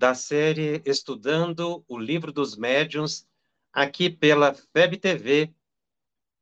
[0.00, 3.28] da série Estudando o Livro dos Médiuns,
[3.70, 5.54] aqui pela FEB TV.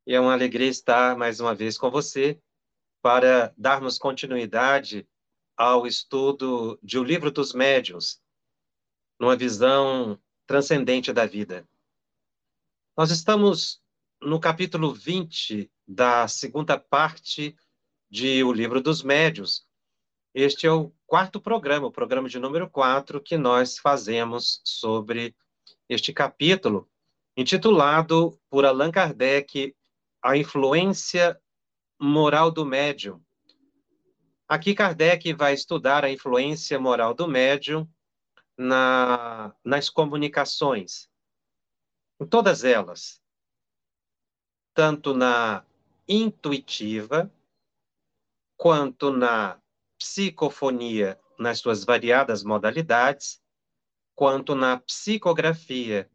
[0.06, 2.40] É uma alegria estar mais uma vez com você
[3.02, 5.08] para darmos continuidade
[5.56, 8.22] ao estudo de O Livro dos Médiuns,
[9.18, 10.16] numa visão
[10.46, 11.68] transcendente da vida.
[12.96, 13.82] Nós estamos
[14.22, 17.56] no capítulo 20 da segunda parte
[18.08, 19.66] de O Livro dos Médiuns.
[20.32, 25.34] Este é o quarto programa, o programa de número quatro, que nós fazemos sobre
[25.88, 26.86] este capítulo,
[27.34, 29.74] intitulado por Allan Kardec
[30.22, 31.40] A Influência
[31.98, 33.24] Moral do Médium.
[34.46, 37.88] Aqui Kardec vai estudar a influência moral do médium
[38.56, 41.08] na, nas comunicações,
[42.20, 43.18] em todas elas,
[44.74, 45.64] tanto na
[46.06, 47.32] intuitiva,
[48.58, 49.58] quanto na
[49.98, 53.42] psicofonia nas suas variadas modalidades,
[54.14, 56.10] quanto na psicografia.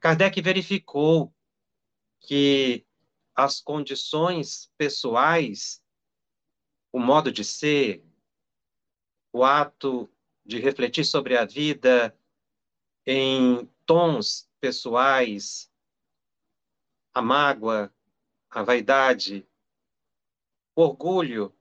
[0.00, 1.34] Kardec verificou
[2.20, 2.86] que
[3.34, 5.82] as condições pessoais,
[6.92, 8.04] o modo de ser,
[9.32, 10.10] o ato
[10.44, 12.18] de refletir sobre a vida
[13.04, 15.70] em tons pessoais,
[17.14, 17.94] a mágoa,
[18.50, 19.46] a vaidade,
[20.74, 21.55] o orgulho,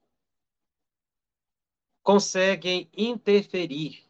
[2.06, 4.06] conseguem interferir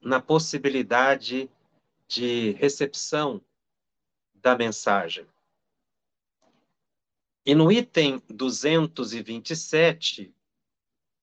[0.00, 1.48] na possibilidade
[2.08, 3.40] de recepção
[4.34, 5.24] da mensagem.
[7.44, 10.34] E no item 227,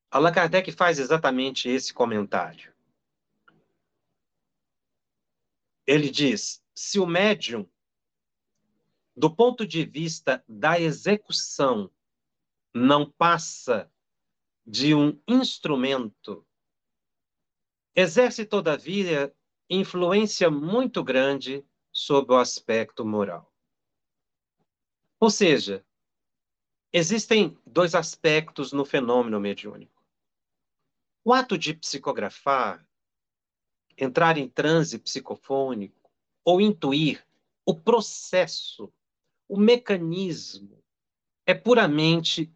[0.10, 2.74] Allan Kardec faz exatamente esse comentário.
[5.86, 7.70] Ele diz: se o médium,
[9.14, 11.92] do ponto de vista da execução,
[12.74, 13.92] não passa
[14.66, 16.46] de um instrumento,
[17.96, 19.34] exerce, todavia,
[19.70, 23.54] influência muito grande sobre o aspecto moral.
[25.20, 25.86] Ou seja,
[26.92, 30.04] existem dois aspectos no fenômeno mediúnico.
[31.24, 32.86] O ato de psicografar,
[33.98, 36.12] entrar em transe psicofônico
[36.44, 37.26] ou intuir
[37.66, 38.92] o processo,
[39.48, 40.84] o mecanismo,
[41.46, 42.54] é puramente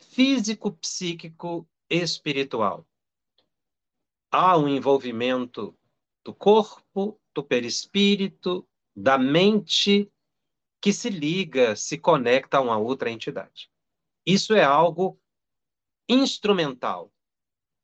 [0.00, 2.86] físico, psíquico espiritual.
[4.30, 5.76] Há um envolvimento
[6.24, 10.10] do corpo, do perispírito, da mente,
[10.80, 13.70] que se liga, se conecta a uma outra entidade.
[14.24, 15.20] Isso é algo
[16.08, 17.12] instrumental,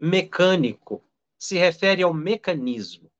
[0.00, 1.02] mecânico,
[1.38, 3.10] se refere ao mecanismo.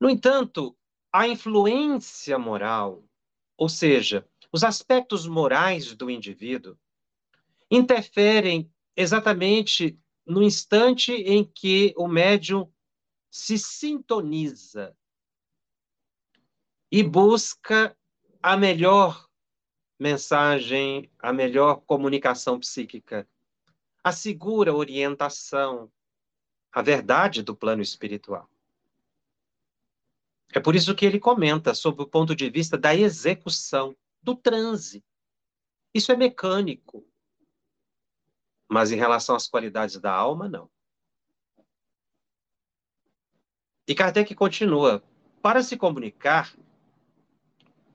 [0.00, 0.76] No entanto,
[1.12, 3.04] a influência moral,
[3.56, 6.76] ou seja, os aspectos morais do indivíduo,
[7.70, 12.72] interferem exatamente no instante em que o médium
[13.30, 14.96] se sintoniza
[16.90, 17.96] e busca
[18.42, 19.28] a melhor
[19.98, 23.28] mensagem, a melhor comunicação psíquica,
[24.02, 25.90] a segura orientação,
[26.70, 28.48] a verdade do plano espiritual.
[30.52, 35.04] É por isso que ele comenta sobre o ponto de vista da execução, do transe.
[35.92, 37.04] Isso é mecânico,
[38.74, 40.68] mas em relação às qualidades da alma, não.
[43.86, 45.00] E Kardec continua:
[45.40, 46.52] para se comunicar,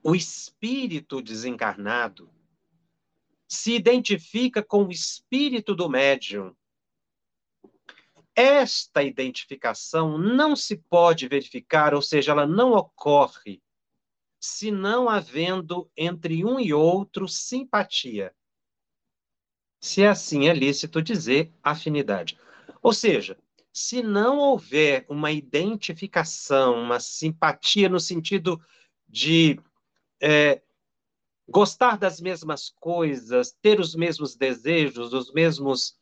[0.02, 2.30] o espírito desencarnado
[3.46, 6.56] se identifica com o espírito do médium.
[8.34, 13.62] Esta identificação não se pode verificar, ou seja, ela não ocorre,
[14.40, 18.34] se não havendo entre um e outro simpatia
[19.80, 22.38] se assim é lícito dizer afinidade.
[22.82, 23.36] Ou seja,
[23.72, 28.60] se não houver uma identificação, uma simpatia no sentido
[29.08, 29.58] de
[30.20, 30.60] é,
[31.48, 35.98] gostar das mesmas coisas, ter os mesmos desejos, os mesmos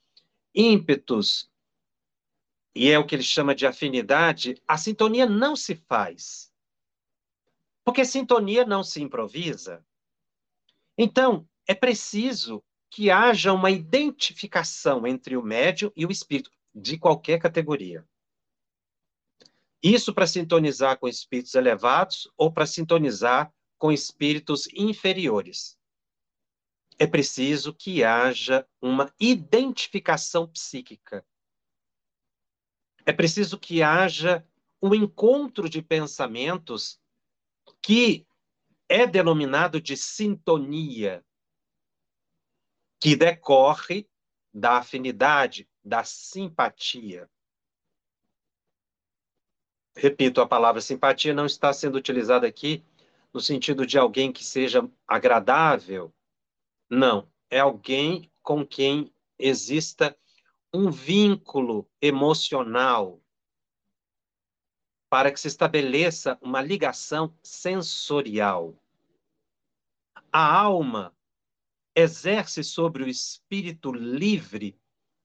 [0.55, 1.51] ímpetos,
[2.75, 6.53] e é o que ele chama de afinidade, a sintonia não se faz.
[7.85, 9.85] Porque sintonia não se improvisa.
[10.97, 17.39] Então, é preciso que haja uma identificação entre o médium e o espírito, de qualquer
[17.39, 18.07] categoria.
[19.83, 25.79] Isso para sintonizar com espíritos elevados ou para sintonizar com espíritos inferiores.
[26.99, 31.25] É preciso que haja uma identificação psíquica.
[33.07, 34.45] É preciso que haja
[34.83, 37.01] um encontro de pensamentos
[37.81, 38.27] que
[38.89, 41.25] é denominado de sintonia,
[43.01, 44.09] que decorre
[44.53, 47.31] da afinidade, da simpatia.
[49.97, 52.85] Repito, a palavra simpatia não está sendo utilizada aqui
[53.33, 56.13] no sentido de alguém que seja agradável.
[56.89, 60.17] Não, é alguém com quem exista
[60.73, 63.21] um vínculo emocional
[65.11, 68.75] para que se estabeleça uma ligação sensorial.
[70.31, 71.17] A alma
[71.99, 74.81] exerce sobre o espírito livre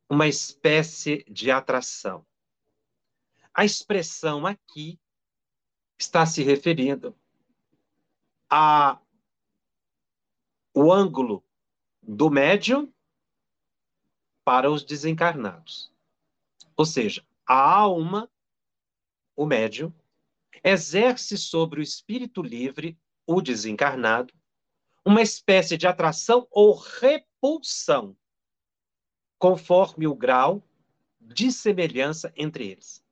[0.10, 2.26] uma espécie de atração.
[3.54, 5.00] A expressão aqui
[6.00, 7.16] está se referindo
[8.50, 9.00] a
[10.74, 11.46] o ângulo
[12.02, 12.92] do médium
[14.44, 15.94] para os desencarnados.
[16.76, 18.28] Ou seja, a alma,
[19.36, 19.94] o médium,
[20.64, 22.98] exerce sobre o espírito livre,
[23.28, 24.34] o desencarnado,
[25.06, 28.16] uma espécie de atração ou repulsão,
[29.38, 30.64] conforme o grau
[31.20, 33.04] de semelhança entre eles.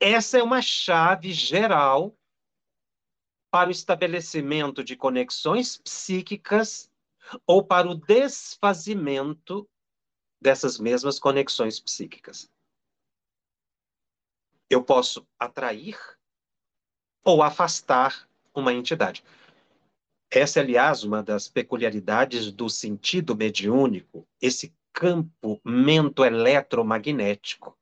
[0.00, 2.16] Essa é uma chave geral
[3.50, 6.90] para o estabelecimento de conexões psíquicas
[7.46, 9.68] ou para o desfazimento
[10.40, 12.50] dessas mesmas conexões psíquicas.
[14.68, 15.96] Eu posso atrair
[17.22, 19.22] ou afastar uma entidade.
[20.34, 27.78] Essa, aliás, uma das peculiaridades do sentido mediúnico, esse campo mento-eletromagnético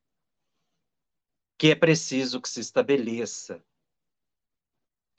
[1.57, 3.63] que é preciso que se estabeleça.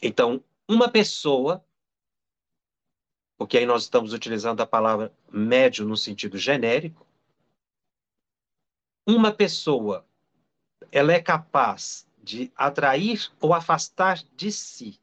[0.02, 1.64] Então, uma pessoa,
[3.38, 7.06] porque aí nós estamos utilizando a palavra médio no sentido genérico,
[9.06, 10.06] uma pessoa,
[10.90, 15.01] ela é capaz de atrair ou afastar de si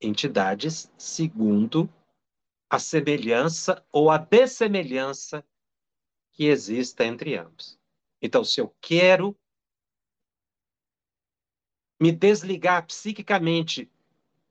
[0.00, 1.92] entidades segundo
[2.70, 5.44] a semelhança ou a dessemelhança
[6.32, 7.78] que exista entre ambos.
[8.20, 9.36] Então, se eu quero
[12.00, 13.90] me desligar psiquicamente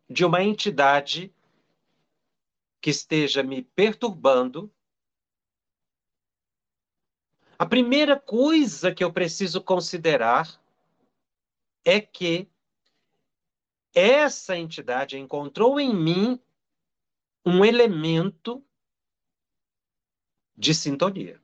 [0.09, 1.33] de uma entidade
[2.81, 4.71] que esteja me perturbando,
[7.59, 10.61] a primeira coisa que eu preciso considerar
[11.83, 12.47] é que
[13.97, 16.39] essa entidade encontrou em mim
[17.43, 18.63] um elemento
[20.55, 21.41] de sintonia.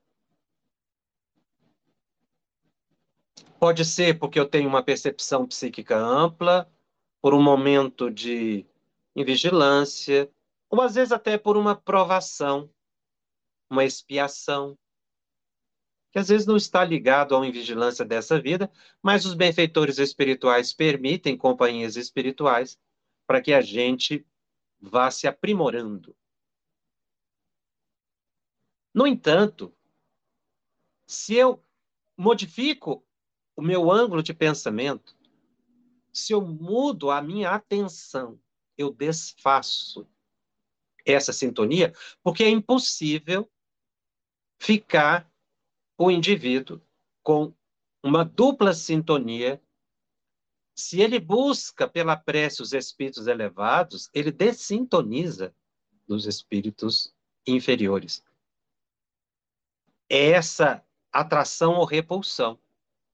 [3.60, 6.72] Pode ser porque eu tenho uma percepção psíquica ampla,
[7.20, 8.66] por um momento de
[9.16, 10.30] invigilância,
[10.70, 12.70] ou às vezes até por uma provação,
[13.68, 14.78] uma expiação,
[16.14, 18.72] que às vezes não está ligado à invigilância dessa vida,
[19.02, 22.80] mas os benfeitores espirituais permitem companhias espirituais
[23.26, 24.24] para que a gente
[24.80, 26.16] vá se aprimorando.
[28.94, 29.74] No entanto,
[31.08, 31.60] se eu
[32.16, 33.04] modifico
[33.56, 35.18] o meu ângulo de pensamento,
[36.14, 38.40] se eu mudo a minha atenção,
[38.78, 40.08] eu desfaço
[41.04, 41.92] essa sintonia,
[42.22, 43.50] porque é impossível
[44.60, 45.33] ficar
[45.98, 46.82] o indivíduo
[47.22, 47.54] com
[48.02, 49.62] uma dupla sintonia.
[50.76, 55.56] Se ele busca pela prece os espíritos elevados, ele dessintoniza
[56.08, 57.14] dos espíritos
[57.46, 58.24] inferiores.
[60.10, 62.60] É essa atração ou repulsão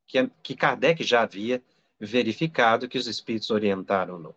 [0.07, 1.63] que, que Kardec já havia
[1.99, 4.35] verificado que os espíritos orientaram-no.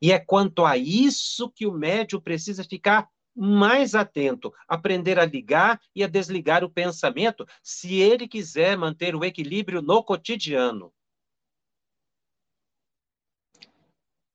[0.00, 5.80] E é quanto a isso que o médium precisa ficar mais atento, aprender a ligar
[5.94, 10.92] e a desligar o pensamento, se ele quiser manter o equilíbrio no cotidiano.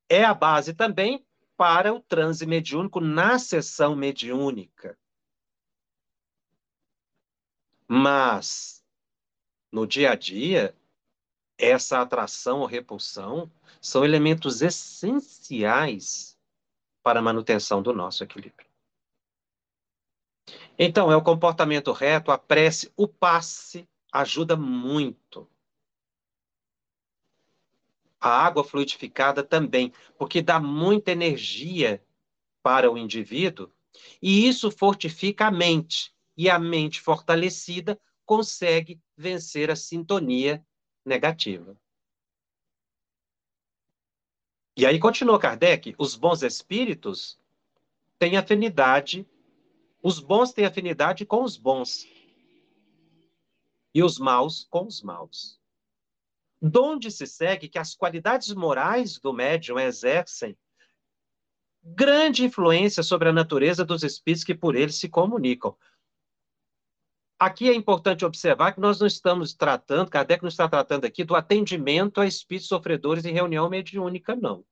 [0.10, 1.26] É a base também
[1.56, 4.98] para o transe mediúnico na sessão mediúnica.
[7.88, 8.84] Mas
[9.72, 10.76] no dia a dia,
[11.58, 13.52] essa atração ou repulsão
[13.82, 16.38] são elementos essenciais
[17.04, 18.69] para a manutenção do nosso equilíbrio.
[20.82, 25.46] Então, é o comportamento reto, a prece, o passe ajuda muito.
[28.18, 32.02] A água fluidificada também, porque dá muita energia
[32.64, 33.70] para o indivíduo
[34.22, 36.14] e isso fortifica a mente.
[36.38, 40.66] E a mente fortalecida consegue vencer a sintonia
[41.06, 41.76] negativa.
[44.78, 47.38] E aí continua Kardec, os bons espíritos
[48.18, 49.28] têm afinidade,
[50.02, 52.06] os bons têm afinidade com os bons
[53.94, 55.60] e os maus com os maus.
[56.62, 60.58] Donde se segue que as qualidades morais do médium exercem
[61.82, 65.76] grande influência sobre a natureza dos espíritos que por ele se comunicam.
[67.40, 71.36] Aqui é importante observar que nós não estamos tratando, Kardec não está tratando aqui do
[71.36, 74.66] atendimento a espíritos sofredores em reunião mediúnica, não.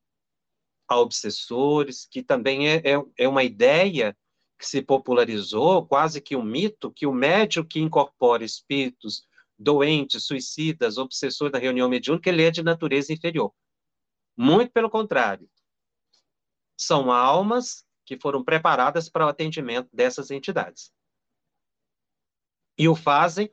[0.86, 4.16] A obsessores, que também é, é, é uma ideia
[4.58, 10.98] que se popularizou, quase que um mito, que o médium que incorpora espíritos doentes, suicidas,
[10.98, 13.54] obsessores da reunião mediúnica, ele é de natureza inferior.
[14.36, 15.50] Muito pelo contrário.
[16.76, 20.94] São almas que foram preparadas para o atendimento dessas entidades.
[22.78, 23.52] E o fazem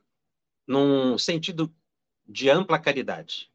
[0.67, 1.75] num sentido
[2.27, 3.51] de ampla caridade.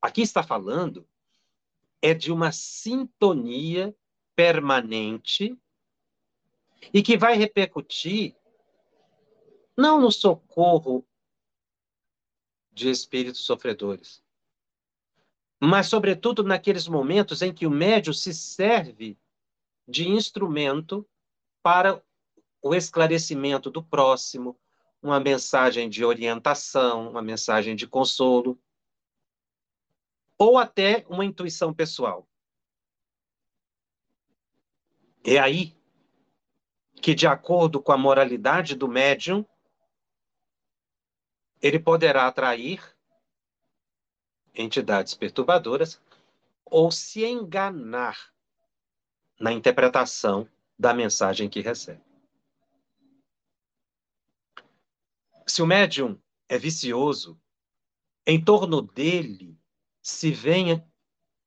[0.00, 1.06] Aqui está falando
[2.00, 3.94] é de uma sintonia
[4.36, 5.58] permanente
[6.92, 8.34] e que vai repercutir
[9.76, 11.06] não no socorro
[12.72, 14.22] de espíritos sofredores,
[15.60, 19.18] mas, sobretudo, naqueles momentos em que o médium se serve
[19.86, 21.08] de instrumento
[21.62, 22.02] para
[22.62, 24.58] o esclarecimento do próximo,
[25.02, 28.58] uma mensagem de orientação, uma mensagem de consolo,
[30.36, 32.28] ou até uma intuição pessoal.
[35.24, 35.77] É aí
[37.00, 39.44] que, de acordo com a moralidade do médium,
[41.60, 42.82] ele poderá atrair
[44.54, 46.00] entidades perturbadoras
[46.64, 48.32] ou se enganar
[49.38, 52.02] na interpretação da mensagem que recebe.
[55.46, 57.40] Se o médium é vicioso,
[58.26, 59.58] em torno dele
[60.02, 60.86] se venha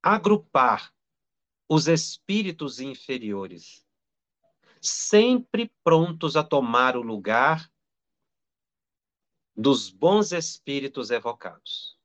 [0.02, 0.92] agrupar
[1.68, 3.86] os espíritos inferiores,
[4.82, 7.70] sempre prontos a tomar o lugar
[9.56, 11.96] dos bons espíritos evocados.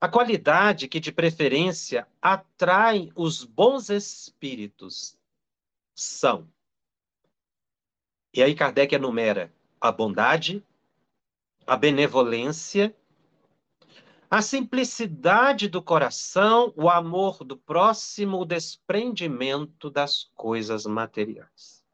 [0.00, 5.18] A qualidade que, de preferência, atrai os bons espíritos
[5.94, 6.50] são.
[8.32, 10.64] E aí Kardec enumera a bondade,
[11.66, 12.94] a benevolência,
[14.34, 21.86] a simplicidade do coração, o amor do próximo, o desprendimento das coisas materiais.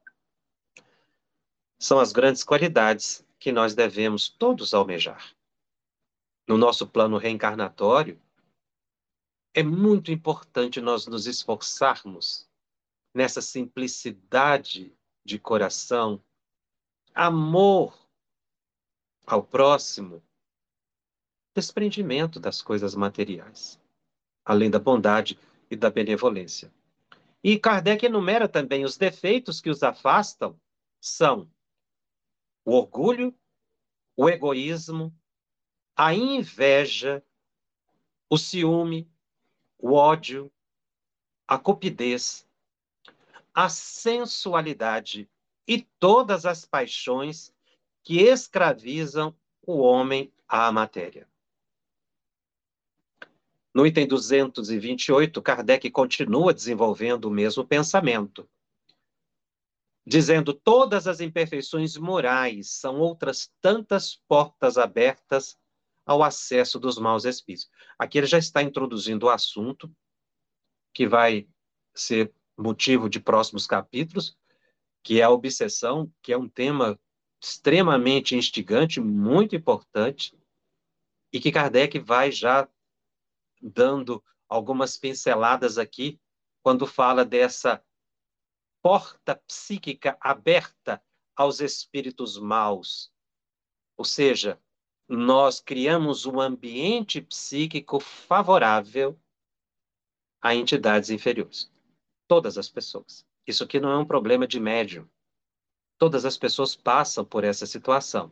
[1.77, 5.35] São as grandes qualidades que nós devemos todos almejar.
[6.47, 8.19] No nosso plano reencarnatório,
[9.53, 12.49] é muito importante nós nos esforçarmos
[13.13, 14.91] nessa simplicidade
[15.23, 16.19] de coração,
[17.13, 17.95] amor
[19.27, 20.23] ao próximo,
[21.53, 23.79] desprendimento das coisas materiais,
[24.45, 25.37] além da bondade
[25.69, 26.71] e da benevolência.
[27.43, 30.59] E Kardec enumera também os defeitos que os afastam
[30.99, 31.49] são
[32.63, 33.33] o orgulho,
[34.15, 35.13] o egoísmo,
[35.95, 37.23] a inveja,
[38.29, 39.09] o ciúme,
[39.77, 40.51] o ódio,
[41.47, 42.47] a cupidez,
[43.53, 45.29] a sensualidade
[45.67, 47.53] e todas as paixões
[48.03, 51.30] que escravizam o homem à matéria.
[53.73, 58.47] No item 228, Kardec continua desenvolvendo o mesmo pensamento
[60.05, 65.57] dizendo todas as imperfeições morais são outras tantas portas abertas
[66.05, 67.69] ao acesso dos maus espíritos.
[67.97, 69.93] Aqui ele já está introduzindo o assunto
[70.93, 71.47] que vai
[71.93, 74.37] ser motivo de próximos capítulos,
[75.03, 76.99] que é a obsessão, que é um tema
[77.41, 80.37] extremamente instigante, muito importante,
[81.31, 82.67] e que Kardec vai já
[83.61, 86.19] dando algumas pinceladas aqui
[86.63, 87.83] quando fala dessa
[88.81, 91.01] porta psíquica aberta
[91.35, 93.11] aos espíritos maus.
[93.97, 94.59] Ou seja,
[95.07, 99.19] nós criamos um ambiente psíquico favorável
[100.41, 101.71] a entidades inferiores.
[102.27, 103.25] Todas as pessoas.
[103.45, 105.07] Isso aqui não é um problema de médium.
[105.97, 108.31] Todas as pessoas passam por essa situação.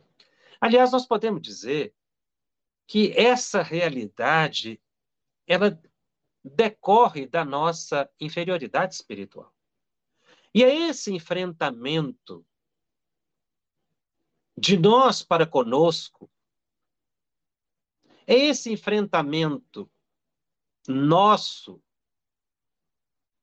[0.60, 1.94] Aliás, nós podemos dizer
[2.86, 4.80] que essa realidade
[5.50, 5.82] ela
[6.44, 9.52] decorre da nossa inferioridade espiritual.
[10.54, 12.46] E é esse enfrentamento
[14.56, 16.30] de nós para conosco,
[18.28, 19.90] é esse enfrentamento
[20.86, 21.82] nosso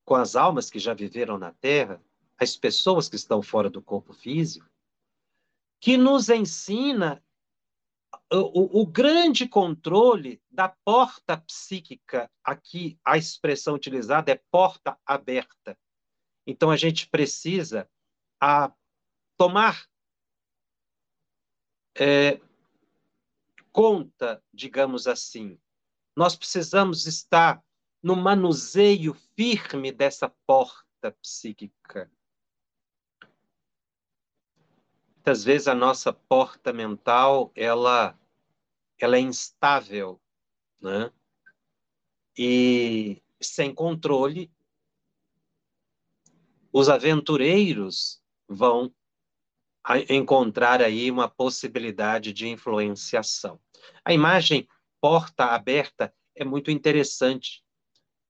[0.05, 2.01] com as almas que já viveram na Terra,
[2.37, 4.69] as pessoas que estão fora do corpo físico,
[5.81, 7.21] que nos ensina
[8.31, 15.77] o, o, grande controle da porta psíquica, aqui a expressão utilizada é porta aberta.
[16.45, 17.89] Então a gente precisa
[18.41, 18.71] a,
[19.37, 19.87] tomar
[21.97, 22.39] é,
[23.71, 25.59] conta, digamos assim.
[26.15, 27.63] Nós precisamos estar
[28.03, 32.11] no manuseio firme dessa porta psíquica.
[35.27, 38.17] Muitas vezes a nossa porta mental, ela,
[38.97, 40.21] ela é instável,
[40.79, 41.11] né?
[42.37, 44.49] E sem controle,
[46.71, 48.89] os aventureiros vão
[50.07, 53.59] encontrar aí uma possibilidade de influenciação.
[54.05, 54.65] A imagem
[55.01, 57.65] porta aberta é muito interessante,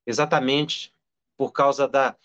[0.03, 0.95] exatamente
[1.37, 2.17] por causa da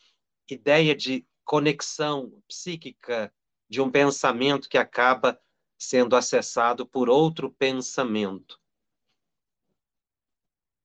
[0.49, 3.31] ideia de conexão psíquica
[3.73, 5.41] de um pensamento que acaba
[5.79, 8.61] sendo acessado por outro pensamento.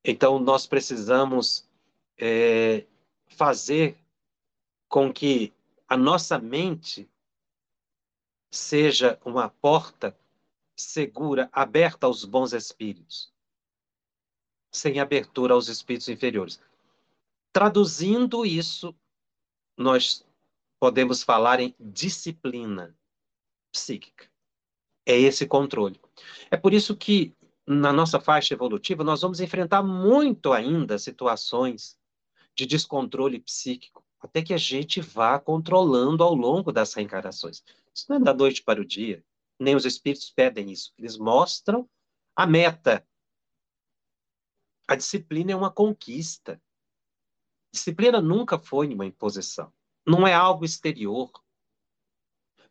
[0.02, 1.70] Então, nós precisamos
[2.18, 2.86] é,
[3.28, 3.98] fazer
[4.88, 5.54] com que
[5.86, 7.12] a nossa mente
[8.50, 10.18] seja uma porta
[10.74, 13.34] segura, aberta aos bons espíritos,
[14.72, 16.58] sem abertura aos espíritos inferiores.
[17.52, 18.96] Traduzindo isso,
[19.76, 20.26] nós
[20.80, 22.96] podemos falar em disciplina
[23.72, 24.30] psíquica.
[25.06, 26.00] É esse controle.
[26.52, 31.98] É por isso que na nossa faixa evolutiva nós vamos enfrentar muito ainda situações
[32.56, 37.64] de descontrole psíquico, até que a gente vá controlando ao longo das reencarnações.
[37.94, 39.24] Isso não é da noite para o dia,
[39.60, 40.94] nem os espíritos pedem isso.
[40.98, 41.90] Eles mostram
[42.36, 43.06] a meta.
[44.88, 46.62] A disciplina é uma conquista.
[47.72, 49.72] Disciplina nunca foi uma imposição
[50.08, 51.30] não é algo exterior.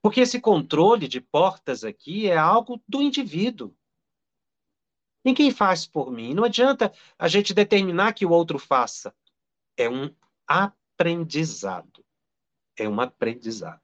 [0.01, 3.77] Porque esse controle de portas aqui é algo do indivíduo.
[5.23, 6.33] Ninguém faz por mim.
[6.33, 9.15] Não adianta a gente determinar que o outro faça.
[9.77, 10.15] É um
[10.47, 12.05] aprendizado.
[12.79, 13.81] É um aprendizado.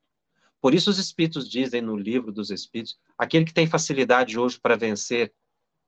[0.61, 4.77] Por isso os espíritos dizem no livro dos espíritos, aquele que tem facilidade hoje para
[4.77, 5.35] vencer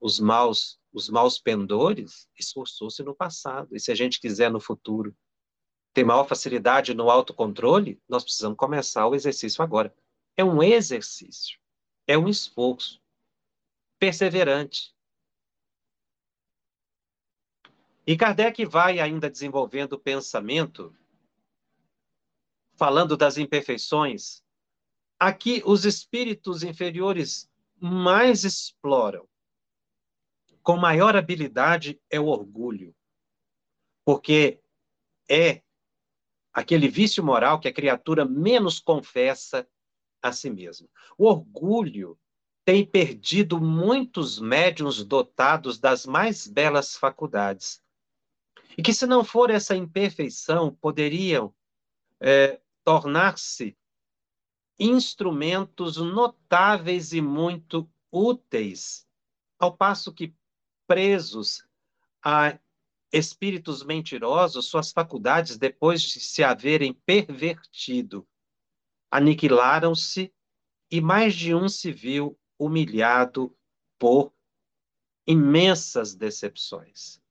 [0.01, 3.75] os maus, os maus pendores, esforçou-se no passado.
[3.75, 5.17] E se a gente quiser no futuro
[5.95, 9.95] ter maior facilidade no autocontrole, nós precisamos começar o exercício agora.
[10.37, 11.57] É um exercício,
[12.05, 13.01] é um esforço
[13.97, 14.93] perseverante.
[18.05, 20.95] E Kardec vai ainda desenvolvendo o pensamento,
[22.77, 24.43] falando das imperfeições.
[25.19, 29.29] Aqui, os espíritos inferiores mais exploram,
[30.61, 32.95] com maior habilidade, é o orgulho.
[34.05, 34.61] Porque
[35.31, 35.64] é
[36.55, 39.69] aquele vício moral que a criatura menos confessa
[40.23, 40.89] a si mesma.
[41.19, 42.17] O orgulho
[42.65, 47.83] tem perdido muitos médiuns dotados das mais belas faculdades.
[48.79, 51.55] E que, se não for essa imperfeição, poderiam
[52.21, 53.77] é, tornar-se
[54.79, 59.07] instrumentos notáveis e muito úteis,
[59.59, 60.35] ao passo que
[60.87, 61.67] presos
[62.23, 62.59] a
[63.15, 68.27] espíritos mentirosos, suas faculdades, depois de se haverem pervertido,
[69.09, 70.35] aniquilaram-se
[70.91, 73.57] e mais de um se viu humilhado
[74.01, 74.33] por
[75.25, 77.23] imensas decepções.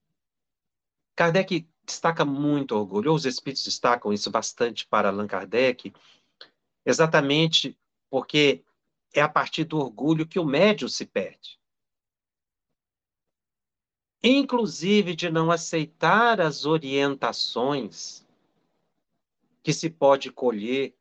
[1.18, 5.94] Kardec destaca muito orgulho, os espíritos destacam isso bastante para Allan Kardec,
[6.86, 7.78] exatamente
[8.10, 8.64] porque
[9.14, 11.60] é a partir do orgulho que o médium se perde
[14.24, 18.26] inclusive de não aceitar as orientações
[19.62, 20.96] que se pode colher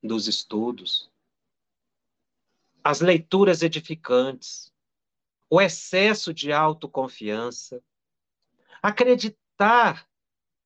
[0.00, 1.10] dos estudos,
[2.84, 4.72] as leituras edificantes,
[5.50, 7.82] o excesso de autoconfiança,
[8.80, 10.08] acreditar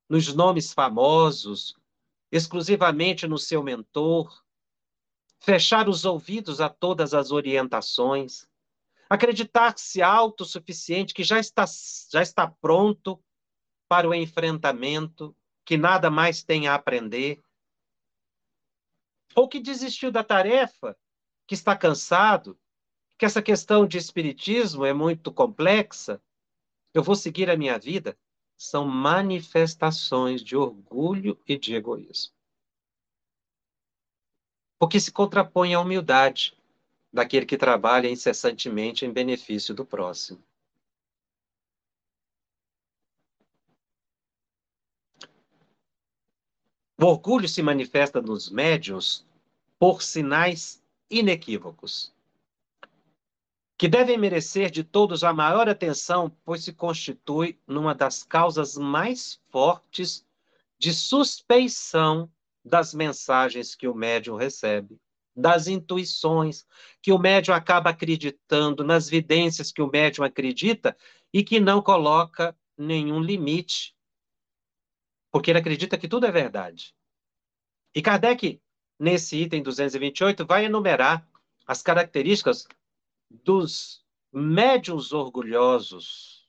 [0.09, 1.75] nos nomes famosos,
[2.31, 4.45] exclusivamente no seu mentor,
[5.41, 8.47] fechar os ouvidos a todas as orientações,
[9.13, 11.67] acreditar-se autossuficiente, que já está,
[12.11, 13.23] já está pronto
[13.87, 17.45] para o enfrentamento, que nada mais tem a aprender,
[19.35, 20.97] ou que desistiu da tarefa,
[21.47, 22.59] que está cansado,
[23.19, 26.19] que essa questão de espiritismo é muito complexa,
[26.95, 28.19] eu vou seguir a minha vida,
[28.57, 32.33] são manifestações de orgulho e de egoísmo.
[34.79, 36.57] Porque se contrapõe à humildade
[37.13, 40.43] daquele que trabalha incessantemente em benefício do próximo.
[46.99, 49.27] O orgulho se manifesta nos médiuns
[49.77, 52.15] por sinais inequívocos,
[53.77, 59.41] que devem merecer de todos a maior atenção, pois se constitui numa das causas mais
[59.51, 60.25] fortes
[60.79, 62.31] de suspeição
[62.65, 65.02] das mensagens que o médium recebe,
[65.35, 66.67] das intuições
[67.01, 70.97] que o médium acaba acreditando, nas vidências que o médium acredita
[71.33, 73.97] e que não coloca nenhum limite,
[75.31, 76.95] porque ele acredita que tudo é verdade.
[77.95, 78.61] E Kardec,
[78.99, 81.27] nesse item 228, vai enumerar
[81.67, 82.67] as características
[83.31, 86.49] dos médiuns orgulhosos.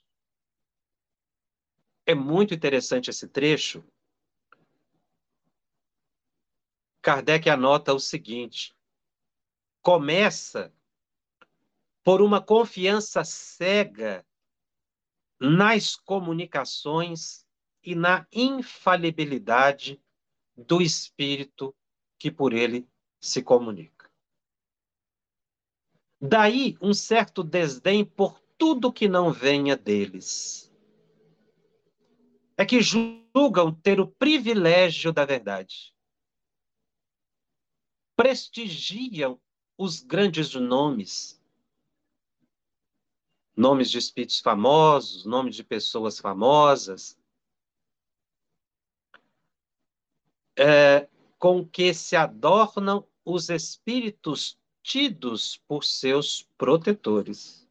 [2.06, 3.84] É muito interessante esse trecho.
[7.04, 8.74] Kardec anota o seguinte:
[9.82, 10.74] começa
[12.02, 14.26] por uma confiança cega
[15.38, 17.46] nas comunicações
[17.84, 20.02] e na infalibilidade
[20.56, 21.76] do espírito
[22.18, 22.88] que por ele
[23.20, 24.10] se comunica.
[26.22, 30.72] Daí um certo desdém por tudo que não venha deles.
[32.56, 35.94] É que julgam ter o privilégio da verdade.
[38.16, 39.40] Prestigiam
[39.78, 41.42] os grandes nomes.
[43.56, 47.18] Nomes de espíritos famosos, nomes de pessoas famosas,
[50.56, 57.68] é, com que se adornam os espíritos tidos por seus protetores.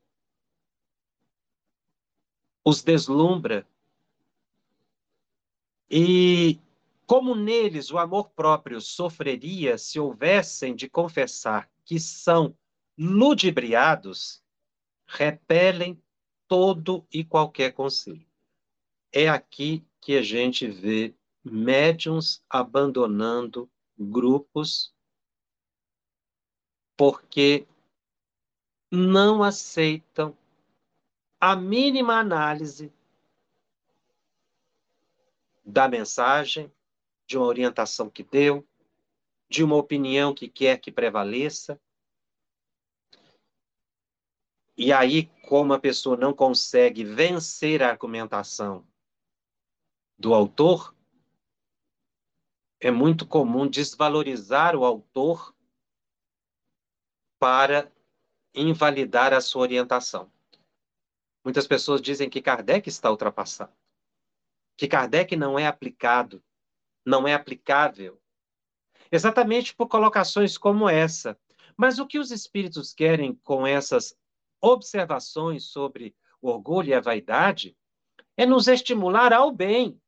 [2.65, 3.67] Os deslumbra.
[5.91, 6.59] E
[7.13, 12.57] como neles o amor próprio sofreria se houvessem de confessar que são
[12.97, 14.43] ludibriados,
[15.05, 16.03] repelem
[16.49, 18.27] todo e qualquer conselho.
[19.13, 24.95] É aqui que a gente vê médiums abandonando grupos
[26.97, 27.67] porque
[28.91, 30.35] não aceitam
[31.39, 32.91] a mínima análise
[35.63, 36.73] da mensagem,
[37.33, 38.69] de uma orientação que deu,
[39.49, 41.81] de uma opinião que quer que prevaleça.
[44.77, 48.87] E aí, como a pessoa não consegue vencer a argumentação
[50.19, 50.95] do autor,
[52.79, 55.57] é muito comum desvalorizar o autor
[57.39, 57.91] para
[58.55, 60.31] invalidar a sua orientação.
[61.43, 63.73] Muitas pessoas dizem que Kardec está ultrapassado,
[64.77, 66.45] que Kardec não é aplicado,
[67.05, 68.21] não é aplicável,
[69.11, 71.39] exatamente por colocações como essa.
[71.77, 74.17] Mas o que os espíritos querem com essas
[74.61, 77.77] observações sobre o orgulho e a vaidade
[78.37, 80.01] é nos estimular ao bem,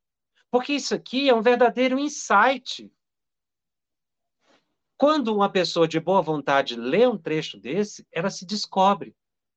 [0.49, 2.91] porque isso aqui é um verdadeiro insight.
[4.97, 9.15] Quando uma pessoa de boa vontade lê um trecho desse, ela se descobre.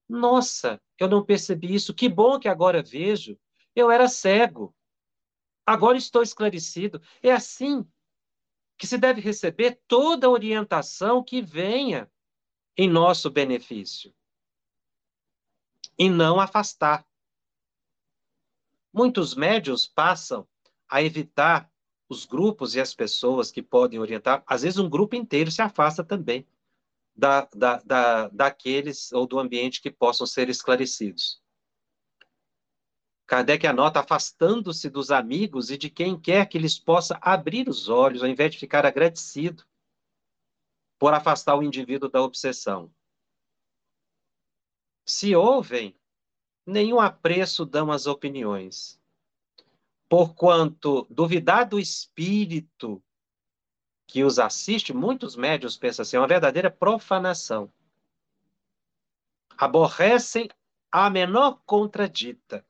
[0.08, 1.94] Nossa, eu não percebi isso.
[1.94, 3.38] Que bom que agora vejo.
[3.76, 4.74] Eu era cego.
[5.68, 6.98] Agora estou esclarecido.
[7.22, 7.86] É assim
[8.78, 12.10] que se deve receber toda orientação que venha
[12.74, 14.14] em nosso benefício.
[15.98, 17.06] E não afastar.
[18.90, 20.48] Muitos médios passam
[20.88, 21.70] a evitar
[22.08, 24.42] os grupos e as pessoas que podem orientar.
[24.46, 26.48] Às vezes, um grupo inteiro se afasta também
[27.14, 31.42] da, da, da, daqueles ou do ambiente que possam ser esclarecidos.
[33.28, 38.22] Kardec anota afastando-se dos amigos e de quem quer que lhes possa abrir os olhos,
[38.22, 39.64] ao invés de ficar agradecido
[40.98, 42.90] por afastar o indivíduo da obsessão.
[45.06, 45.94] Se ouvem,
[46.66, 48.98] nenhum apreço dão às opiniões
[50.08, 53.02] porquanto duvidar do espírito
[54.06, 57.70] que os assiste, muitos médios pensam assim, é uma verdadeira profanação.
[59.56, 60.48] Aborrecem
[60.90, 62.64] a menor contradita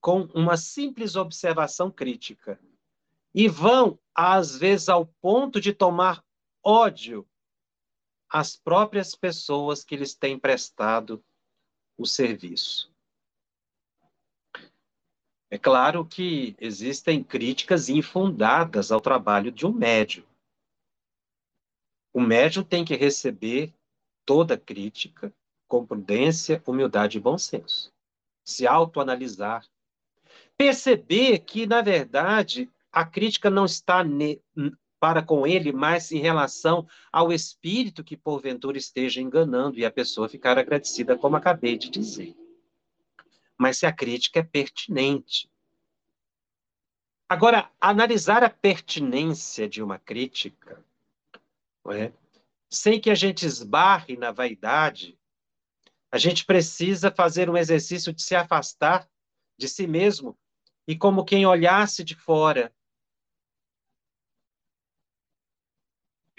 [0.00, 2.60] com uma simples observação crítica
[3.34, 6.24] e vão, às vezes, ao ponto de tomar
[6.62, 7.28] ódio
[8.28, 11.24] às próprias pessoas que lhes têm prestado
[11.96, 12.92] o serviço.
[15.50, 20.26] É claro que existem críticas infundadas ao trabalho de um médium.
[22.12, 23.72] O médium tem que receber
[24.26, 25.32] toda crítica
[25.66, 27.92] com prudência, humildade e bom senso.
[28.44, 29.66] Se autoanalisar.
[30.58, 34.04] Perceber que, na verdade, a crítica não está
[35.00, 40.28] para com ele, mas em relação ao espírito que porventura esteja enganando e a pessoa
[40.28, 42.34] ficar agradecida, como acabei de dizer
[43.58, 45.50] mas se a crítica é pertinente.
[47.28, 50.82] Agora, analisar a pertinência de uma crítica,
[51.90, 52.12] é?
[52.70, 55.18] sem que a gente esbarre na vaidade,
[56.10, 59.06] A gente precisa fazer um exercício de se afastar
[59.58, 60.34] de si mesmo
[60.88, 62.74] e como quem olhasse de fora.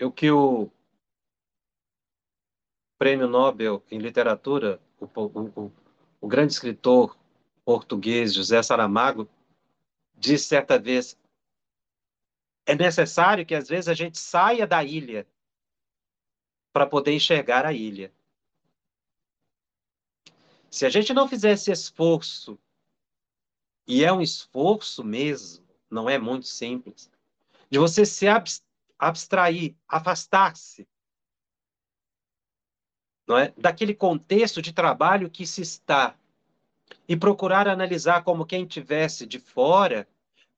[0.01, 0.71] O que o
[2.97, 5.71] Prêmio Nobel em Literatura, o, o,
[6.19, 7.15] o grande escritor
[7.63, 9.29] português José Saramago
[10.15, 11.15] disse certa vez:
[12.65, 15.27] é necessário que às vezes a gente saia da ilha
[16.73, 18.11] para poder enxergar a ilha.
[20.71, 22.59] Se a gente não fizer esse esforço,
[23.89, 27.09] e é um esforço mesmo, não é muito simples,
[27.71, 28.27] de você se
[28.99, 30.87] abstrair, afastar-se
[33.31, 33.51] é?
[33.57, 36.15] daquele contexto de trabalho que se está
[37.07, 40.07] e procurar analisar como quem tivesse de fora,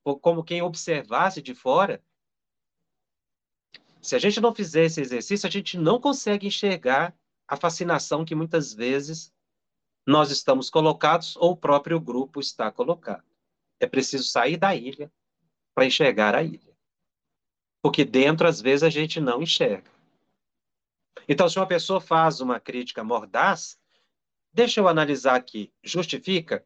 [0.04, 2.04] ou como quem observasse de fora.
[4.02, 7.16] Se a gente não fizer esse exercício, a gente não consegue enxergar
[7.48, 9.34] a fascinação que muitas vezes
[10.06, 13.24] nós estamos colocados ou o próprio grupo está colocado.
[13.80, 15.12] É preciso sair da ilha
[15.74, 16.72] para enxergar a ilha.
[17.82, 19.90] Porque dentro, às vezes, a gente não enxerga.
[21.28, 23.80] Então, se uma pessoa faz uma crítica mordaz,
[24.54, 25.72] deixa eu analisar aqui.
[25.84, 26.66] Justifica?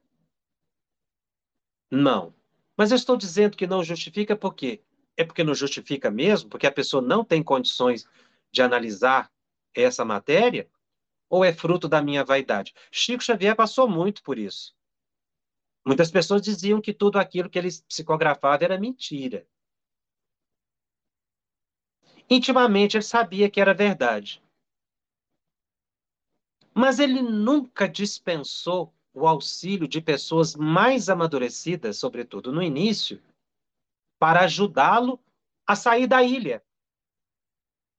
[1.91, 2.33] Não.
[2.77, 4.81] Mas eu estou dizendo que não justifica por quê?
[5.15, 6.49] É porque não justifica mesmo?
[6.49, 8.07] Porque a pessoa não tem condições
[8.51, 9.31] de analisar
[9.73, 10.69] essa matéria?
[11.29, 12.73] Ou é fruto da minha vaidade?
[12.91, 14.75] Chico Xavier passou muito por isso.
[15.85, 19.47] Muitas pessoas diziam que tudo aquilo que ele psicografava era mentira.
[22.29, 24.43] Intimamente ele sabia que era verdade.
[26.73, 33.23] Mas ele nunca dispensou o auxílio de pessoas mais amadurecidas, sobretudo no início,
[34.19, 35.23] para ajudá-lo
[35.65, 36.63] a sair da ilha,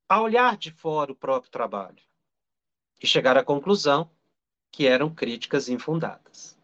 [0.09, 2.07] a olhar de fora o próprio trabalho
[3.01, 4.11] e chegar à conclusão
[4.71, 6.59] que eram críticas infundadas.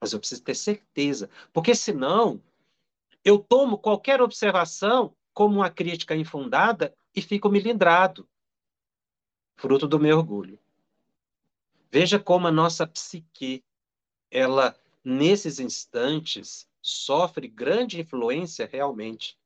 [0.00, 2.42] Mas eu preciso ter certeza, porque senão
[3.24, 8.28] eu tomo qualquer observação como uma crítica infundada e fico melindrado,
[9.56, 10.58] fruto do meu orgulho.
[11.90, 13.64] Veja como a nossa psique,
[14.30, 19.38] ela, nesses instantes, sofre grande influência realmente.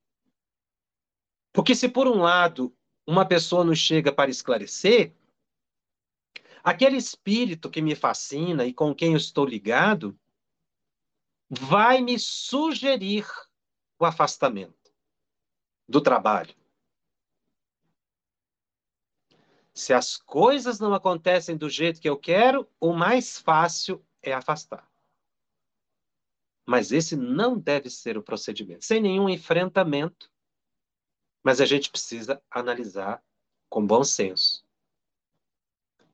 [1.52, 2.74] Porque se por um lado
[3.06, 5.14] uma pessoa nos chega para esclarecer,
[6.62, 10.18] aquele espírito que me fascina e com quem eu estou ligado
[11.48, 13.26] vai me sugerir
[13.98, 14.92] o afastamento
[15.88, 16.54] do trabalho.
[19.72, 24.90] Se as coisas não acontecem do jeito que eu quero, o mais fácil é afastar.
[26.66, 30.30] Mas esse não deve ser o procedimento, sem nenhum enfrentamento.
[31.42, 33.24] Mas a gente precisa analisar
[33.70, 34.67] com bom senso.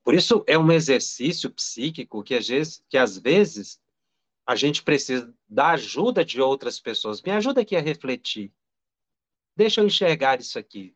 [0.04, 3.80] Por isso é um exercício psíquico que às vezes, que às vezes
[4.46, 7.22] a gente precisa da ajuda de outras pessoas.
[7.22, 8.52] Me ajuda aqui a refletir.
[9.56, 10.94] Deixa eu enxergar isso aqui.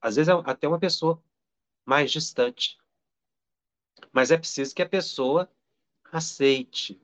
[0.00, 1.22] Às vezes é até uma pessoa
[1.84, 2.78] mais distante.
[4.10, 5.50] Mas é preciso que a pessoa
[6.10, 6.98] aceite.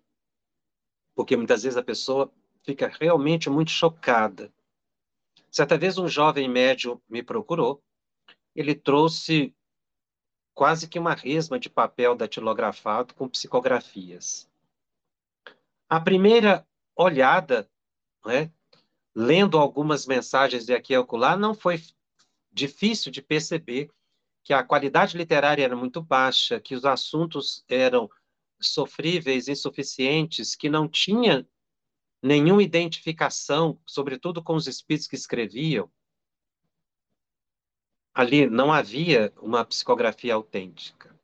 [1.14, 2.32] Porque muitas vezes a pessoa
[2.64, 4.50] fica realmente muito chocada.
[5.50, 7.84] Certa vez um jovem médio me procurou.
[8.54, 9.54] Ele trouxe
[10.54, 14.48] quase que uma resma de papel datilografado com psicografias.
[15.88, 17.68] A primeira olhada,
[18.24, 18.50] né,
[19.14, 21.82] lendo algumas mensagens de aqui e acolá, não foi
[22.52, 23.90] difícil de perceber
[24.44, 28.10] que a qualidade literária era muito baixa, que os assuntos eram
[28.60, 31.46] sofríveis, insuficientes, que não tinha
[32.22, 35.90] nenhuma identificação, sobretudo com os espíritos que escreviam.
[38.14, 41.18] Ali não havia uma psicografia autêntica.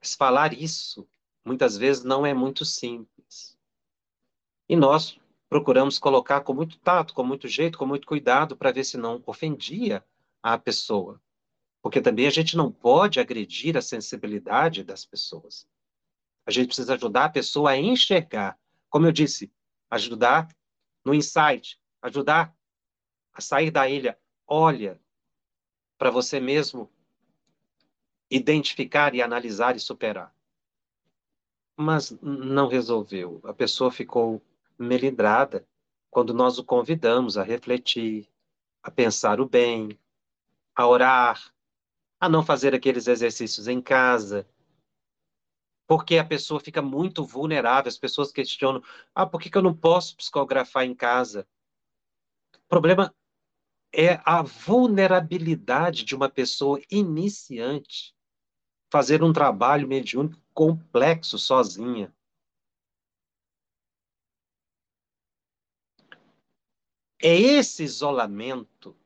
[0.00, 1.06] Mas falar isso,
[1.44, 3.58] muitas vezes, não é muito simples.
[4.66, 8.84] E nós procuramos colocar com muito tato, com muito jeito, com muito cuidado, para ver
[8.84, 10.02] se não ofendia
[10.42, 11.20] a pessoa.
[11.82, 15.68] Porque também a gente não pode agredir a sensibilidade das pessoas.
[16.46, 18.58] A gente precisa ajudar a pessoa a enxergar.
[18.88, 19.52] Como eu disse,
[19.90, 20.48] ajudar
[21.04, 22.56] no insight, ajudar
[23.34, 24.18] a sair da ilha.
[24.46, 24.98] Olha
[26.00, 26.90] para você mesmo
[28.30, 30.34] identificar e analisar e superar.
[31.76, 33.38] Mas não resolveu.
[33.44, 34.40] A pessoa ficou
[34.78, 35.68] melindrada
[36.10, 38.26] quando nós o convidamos a refletir,
[38.82, 40.00] a pensar o bem,
[40.74, 41.52] a orar,
[42.18, 44.48] a não fazer aqueles exercícios em casa,
[45.86, 48.82] porque a pessoa fica muito vulnerável, as pessoas questionam,
[49.14, 51.46] ah, por que, eu não posso psicografar em casa?
[52.54, 53.14] O problema
[53.92, 58.14] é a vulnerabilidade de uma pessoa iniciante
[58.90, 62.12] fazer um trabalho mediúnico complexo sozinha.
[67.22, 68.96] É esse isolamento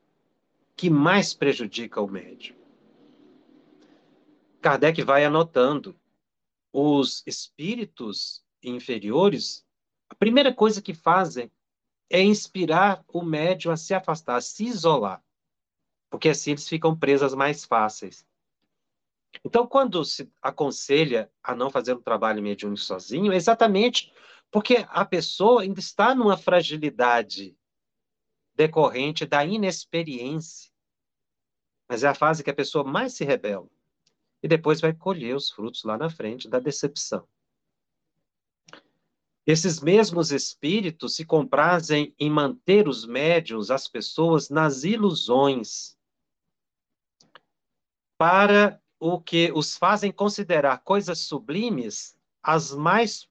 [0.77, 2.57] que mais prejudica o médium.
[4.61, 5.99] Kardec vai anotando
[6.73, 9.67] os espíritos inferiores,
[10.09, 11.51] a primeira coisa que fazem
[12.11, 15.23] é inspirar o médium a se afastar, a se isolar,
[16.11, 18.27] porque assim eles ficam presas mais fáceis.
[19.45, 24.13] Então, quando se aconselha a não fazer um trabalho mediúnico sozinho, é exatamente
[24.51, 27.57] porque a pessoa ainda está numa fragilidade
[28.55, 30.71] decorrente da inexperiência.
[31.89, 33.69] Mas é a fase que a pessoa mais se rebela.
[34.43, 37.27] E depois vai colher os frutos lá na frente da decepção.
[39.47, 45.97] Esses mesmos espíritos se comprazem em manter os médios, as pessoas, nas ilusões,
[48.17, 53.29] para o que os fazem considerar coisas sublimes as mais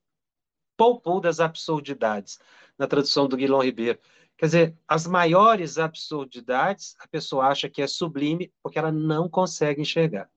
[0.77, 2.39] poupudas absurdidades,
[2.77, 3.99] na tradução do Guilherme Ribeiro.
[4.37, 9.81] Quer dizer, as maiores absurdidades, a pessoa acha que é sublime porque ela não consegue
[9.81, 10.29] enxergar.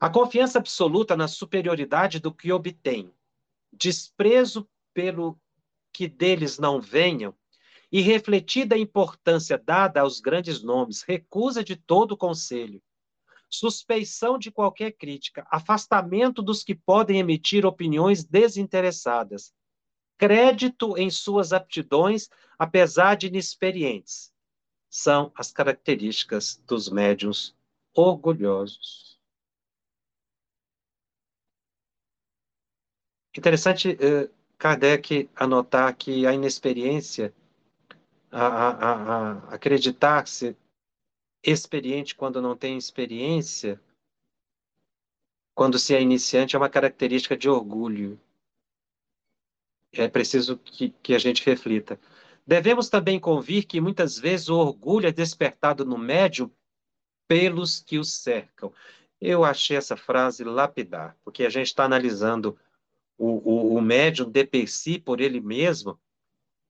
[0.00, 3.12] A confiança absoluta na superioridade do que obtém,
[3.72, 5.38] desprezo pelo
[5.92, 7.34] que deles não venham,
[7.90, 12.82] e refletida a importância dada aos grandes nomes, recusa de todo conselho,
[13.48, 19.54] suspeição de qualquer crítica, afastamento dos que podem emitir opiniões desinteressadas,
[20.18, 22.28] crédito em suas aptidões,
[22.58, 24.32] apesar de inexperientes.
[24.90, 27.54] São as características dos médiuns
[27.94, 29.13] orgulhosos.
[33.36, 37.34] Interessante uh, Kardec anotar que a inexperiência,
[38.30, 40.56] a, a, a acreditar-se
[41.42, 43.80] experiente quando não tem experiência,
[45.54, 48.18] quando se é iniciante, é uma característica de orgulho
[50.00, 51.98] é preciso que, que a gente reflita.
[52.46, 56.50] Devemos também convir que muitas vezes o orgulho é despertado no médium
[57.26, 58.72] pelos que o cercam.
[59.20, 62.58] Eu achei essa frase lapidar, porque a gente está analisando
[63.16, 66.00] o, o, o médium de per si por ele mesmo,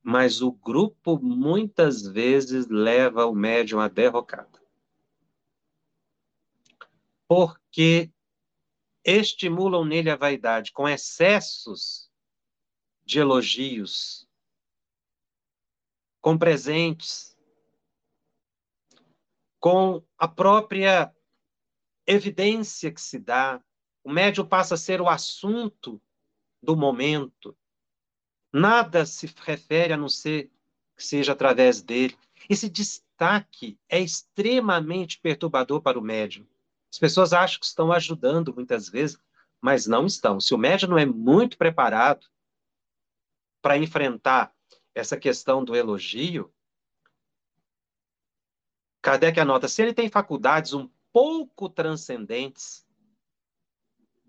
[0.01, 4.61] mas o grupo muitas vezes leva o médium à derrocada.
[7.27, 8.11] Porque
[9.03, 12.09] estimulam nele a vaidade com excessos
[13.03, 14.27] de elogios,
[16.21, 17.35] com presentes,
[19.59, 21.11] com a própria
[22.05, 23.59] evidência que se dá.
[24.03, 25.99] O médium passa a ser o assunto
[26.65, 27.55] do momento.
[28.51, 30.51] Nada se refere a não ser
[30.95, 32.17] que seja através dele.
[32.49, 36.45] Esse destaque é extremamente perturbador para o médium.
[36.91, 39.17] As pessoas acham que estão ajudando muitas vezes,
[39.61, 40.39] mas não estão.
[40.39, 42.27] Se o médium não é muito preparado,
[43.61, 44.53] para enfrentar
[44.93, 46.53] essa questão do elogio,
[49.01, 52.84] Kardec anota, se ele tem faculdades um pouco transcendentes,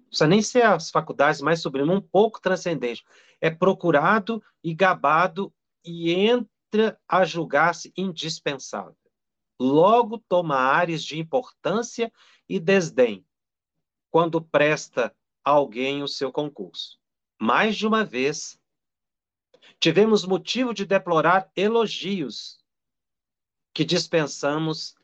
[0.08, 3.04] precisa nem ser as faculdades mais sublimes, um pouco transcendente,
[3.40, 5.52] é procurado e gabado
[5.84, 8.96] e entra a julgar-se indispensável.
[9.58, 12.12] Logo toma ares de importância
[12.48, 13.24] e desdém
[14.10, 15.14] quando presta
[15.44, 16.98] a alguém o seu concurso.
[17.38, 18.58] Mais de uma vez,
[19.78, 22.58] Tivemos motivo de deplorar elogios
[23.74, 24.96] que dispensamos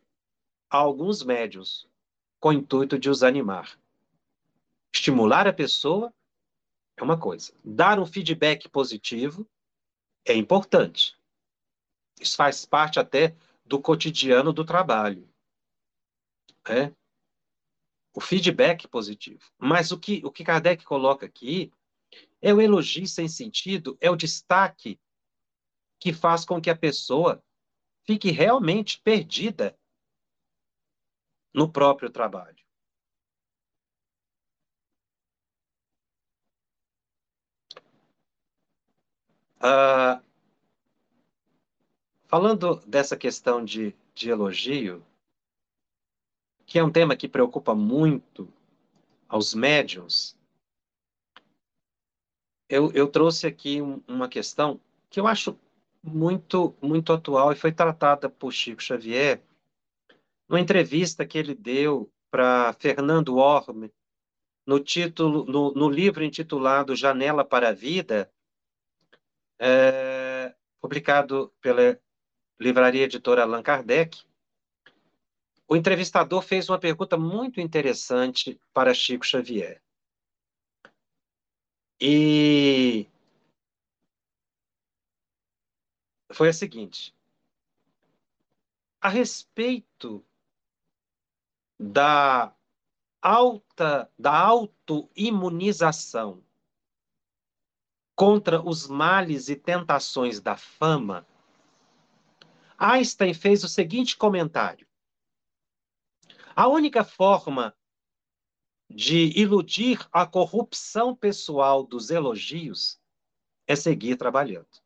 [0.70, 1.88] a alguns médios
[2.40, 3.78] com o intuito de os animar.
[4.94, 6.12] Estimular a pessoa
[6.96, 9.48] é uma coisa, dar um feedback positivo
[10.24, 11.16] é importante.
[12.20, 15.28] Isso faz parte até do cotidiano do trabalho.
[16.68, 16.92] É?
[18.14, 19.42] O feedback positivo.
[19.58, 21.72] Mas o que, o que Kardec coloca aqui
[22.40, 25.00] é o elogio sem sentido, é o destaque
[25.98, 27.42] que faz com que a pessoa
[28.04, 29.78] fique realmente perdida
[31.54, 32.61] no próprio trabalho.
[39.64, 40.20] Ah,
[42.26, 45.06] falando dessa questão de, de elogio,
[46.66, 48.52] que é um tema que preocupa muito
[49.28, 50.36] aos médiums,
[52.68, 55.56] eu, eu trouxe aqui um, uma questão que eu acho
[56.02, 59.40] muito, muito atual e foi tratada por Chico Xavier
[60.48, 63.92] numa entrevista que ele deu para Fernando Orme,
[64.66, 68.28] no título, no, no, livro intitulado Janela para a Vida,
[69.64, 71.96] é, publicado pela
[72.60, 74.20] Livraria Editora Allan Kardec.
[75.68, 79.80] o entrevistador fez uma pergunta muito interessante para Chico Xavier.
[82.00, 83.06] E
[86.32, 87.14] foi a seguinte:
[89.00, 90.26] a respeito
[91.78, 92.52] da
[93.20, 96.42] alta da autoimunização
[98.14, 101.26] contra os males e tentações da fama,
[102.78, 104.86] Einstein fez o seguinte comentário:
[106.54, 107.76] A única forma
[108.90, 113.00] de iludir a corrupção pessoal dos elogios
[113.66, 114.82] é seguir trabalhando.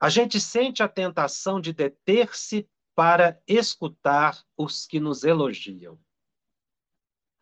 [0.00, 5.98] A gente sente a tentação de deter-se para escutar os que nos elogiam.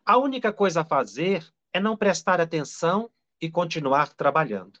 [0.05, 3.11] A única coisa a fazer é não prestar atenção
[3.43, 4.79] e continuar trabalhando.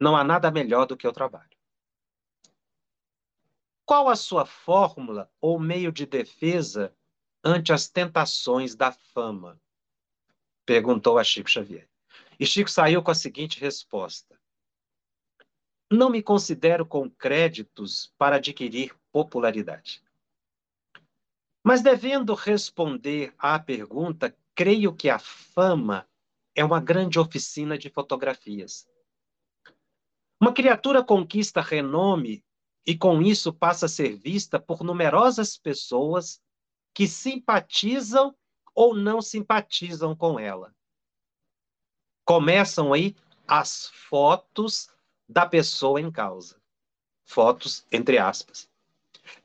[0.00, 1.56] Não há nada melhor do que o trabalho.
[3.84, 6.92] Qual a sua fórmula ou meio de defesa
[7.44, 9.60] ante as tentações da fama?
[10.66, 11.88] Perguntou a Chico Xavier.
[12.40, 14.36] E Chico saiu com a seguinte resposta:
[15.88, 20.02] Não me considero com créditos para adquirir popularidade.
[21.62, 26.08] Mas devendo responder à pergunta, creio que a fama
[26.54, 28.86] é uma grande oficina de fotografias.
[30.40, 32.44] Uma criatura conquista renome
[32.86, 36.42] e com isso passa a ser vista por numerosas pessoas
[36.92, 38.36] que simpatizam
[38.74, 40.74] ou não simpatizam com ela.
[42.24, 44.90] Começam aí as fotos
[45.28, 46.60] da pessoa em causa.
[47.24, 48.68] Fotos entre aspas.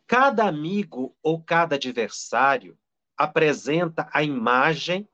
[0.05, 2.77] Cada amigo ou cada adversário
[3.15, 5.07] apresenta a imagem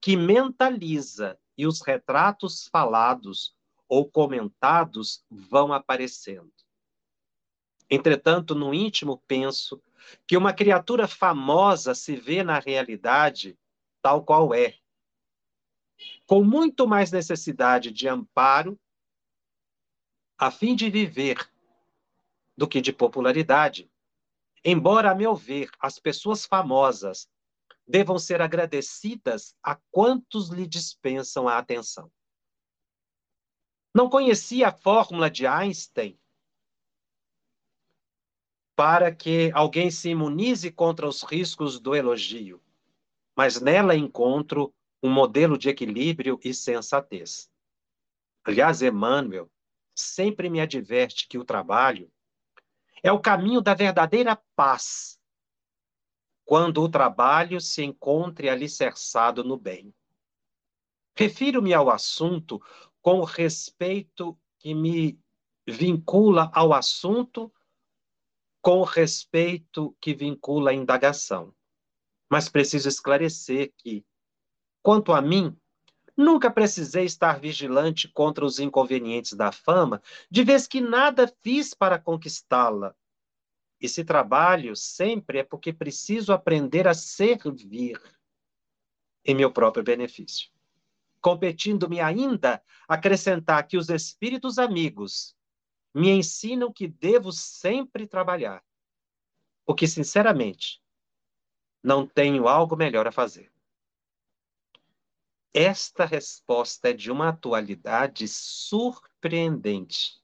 [0.00, 3.54] que mentaliza e os retratos falados
[3.88, 6.52] ou comentados vão aparecendo.
[7.90, 9.82] Entretanto, no íntimo penso
[10.26, 13.58] que uma criatura famosa se vê na realidade
[14.00, 14.76] tal qual é,
[16.26, 18.78] com muito mais necessidade de amparo
[20.38, 21.50] a fim de viver
[22.56, 23.90] do que de popularidade.
[24.64, 27.28] Embora, a meu ver, as pessoas famosas
[27.88, 32.12] devam ser agradecidas a quantos lhe dispensam a atenção.
[33.94, 36.20] Não conhecia a fórmula de Einstein
[38.76, 42.62] para que alguém se imunize contra os riscos do elogio,
[43.34, 44.72] mas nela encontro
[45.02, 47.50] um modelo de equilíbrio e sensatez.
[48.44, 49.50] Aliás, Emmanuel
[49.94, 52.12] sempre me adverte que o trabalho
[53.02, 55.17] é o caminho da verdadeira paz
[56.48, 59.94] quando o trabalho se encontre alicerçado no bem.
[61.14, 62.58] Refiro-me ao assunto
[63.02, 65.20] com o respeito que me
[65.66, 67.52] vincula ao assunto,
[68.62, 71.54] com o respeito que vincula a indagação.
[72.30, 74.02] Mas preciso esclarecer que,
[74.82, 75.54] quanto a mim,
[76.16, 81.98] nunca precisei estar vigilante contra os inconvenientes da fama, de vez que nada fiz para
[81.98, 82.96] conquistá-la,
[83.80, 88.00] e se trabalho sempre é porque preciso aprender a servir
[89.24, 90.50] em meu próprio benefício.
[91.20, 95.36] Competindo-me ainda acrescentar que os espíritos amigos
[95.94, 98.64] me ensinam que devo sempre trabalhar,
[99.64, 100.82] porque, sinceramente,
[101.82, 103.52] não tenho algo melhor a fazer.
[105.52, 110.22] Esta resposta é de uma atualidade surpreendente,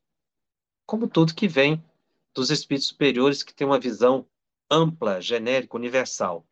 [0.86, 1.82] como tudo que vem
[2.35, 4.26] dos espíritos superiores que têm uma visão
[4.70, 6.47] ampla, genérica, universal.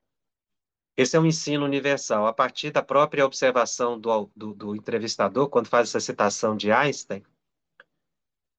[0.96, 5.66] Esse é um ensino universal, a partir da própria observação do, do, do entrevistador, quando
[5.66, 7.24] faz essa citação de Einstein.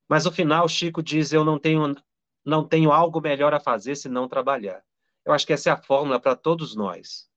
[0.10, 1.96] Mas no final, Chico diz: Eu não tenho,
[2.44, 4.84] não tenho algo melhor a fazer senão trabalhar.
[5.24, 7.30] Eu acho que essa é a fórmula para todos nós.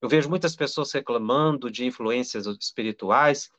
[0.00, 3.50] Eu vejo muitas pessoas reclamando de influências espirituais,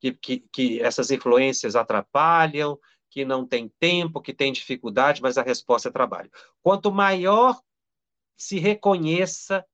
[0.00, 2.78] que, que, que essas influências atrapalham,
[3.10, 6.30] que não tem tempo, que tem dificuldade, mas a resposta é trabalho.
[6.62, 7.60] Quanto maior
[8.36, 9.66] se reconheça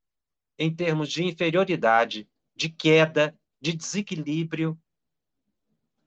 [0.59, 4.80] em termos de inferioridade, de queda, de desequilíbrio,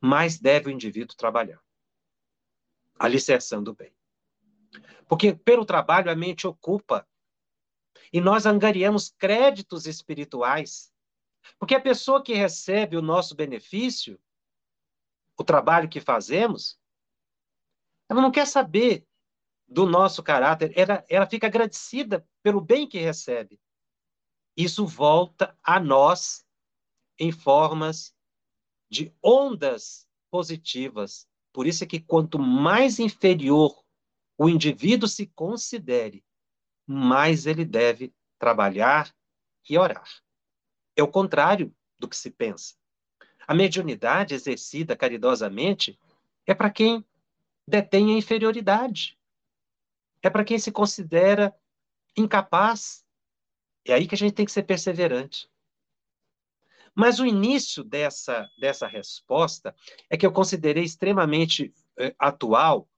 [0.02, 1.62] mais deve o indivíduo trabalhar,
[2.98, 3.94] alicerçando bem.
[5.08, 7.08] Porque pelo trabalho a mente ocupa
[8.12, 10.92] e nós angariamos créditos espirituais.
[11.60, 14.20] Porque a pessoa que recebe o nosso benefício,
[15.38, 16.79] o trabalho que fazemos,
[18.10, 19.06] ela não quer saber
[19.68, 23.62] do nosso caráter, ela, ela fica agradecida pelo bem que recebe.
[24.58, 26.44] Isso volta a nós
[27.20, 28.14] em formas
[28.90, 31.28] de ondas positivas.
[31.54, 33.84] Por isso é que quanto mais inferior
[34.38, 36.26] o indivíduo se considere,
[36.88, 39.14] mais ele deve trabalhar
[39.70, 40.10] e orar.
[40.96, 42.76] É o contrário do que se pensa.
[43.48, 46.00] A mediunidade exercida caridosamente
[46.46, 47.06] é para quem
[47.70, 49.18] detém a inferioridade.
[50.22, 51.56] É para quem se considera
[52.18, 53.06] incapaz.
[53.86, 55.50] É aí que a gente tem que ser perseverante.
[56.94, 59.74] Mas o início dessa, dessa resposta
[60.10, 62.90] é que eu considerei extremamente eh, atual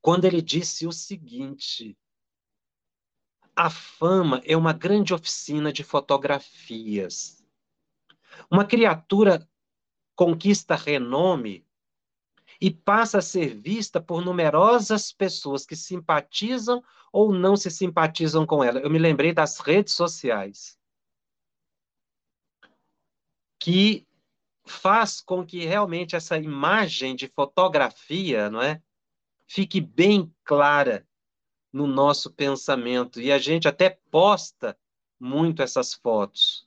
[0.00, 1.98] quando ele disse o seguinte:
[3.54, 7.44] a fama é uma grande oficina de fotografias.
[8.50, 9.46] Uma criatura
[10.14, 11.66] conquista renome
[12.62, 16.80] e passa a ser vista por numerosas pessoas que simpatizam
[17.12, 18.78] ou não se simpatizam com ela.
[18.78, 20.78] Eu me lembrei das redes sociais,
[23.58, 24.06] que
[24.64, 28.80] faz com que realmente essa imagem de fotografia, não é,
[29.44, 31.04] fique bem clara
[31.72, 34.78] no nosso pensamento e a gente até posta
[35.18, 36.64] muito essas fotos.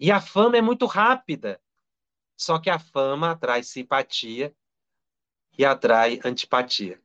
[0.00, 1.60] E a fama é muito rápida.
[2.38, 4.56] Só que a fama atrai simpatia
[5.58, 7.02] e atrai antipatia.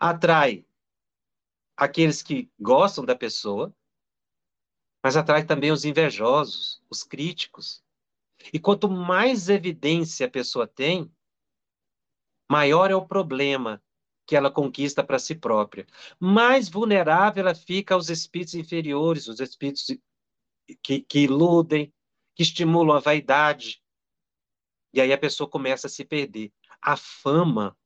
[0.00, 0.66] Atrai
[1.76, 3.74] aqueles que gostam da pessoa,
[5.04, 7.84] mas atrai também os invejosos, os críticos.
[8.52, 11.12] E quanto mais evidência a pessoa tem,
[12.50, 13.82] maior é o problema
[14.26, 15.86] que ela conquista para si própria.
[16.18, 19.86] Mais vulnerável ela fica aos espíritos inferiores, os espíritos
[20.82, 21.92] que, que iludem,
[22.34, 23.82] que estimulam a vaidade.
[24.94, 26.52] E aí a pessoa começa a se perder.
[26.80, 27.76] A fama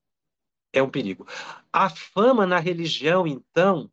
[0.73, 1.27] é um perigo.
[1.73, 3.91] A fama na religião, então,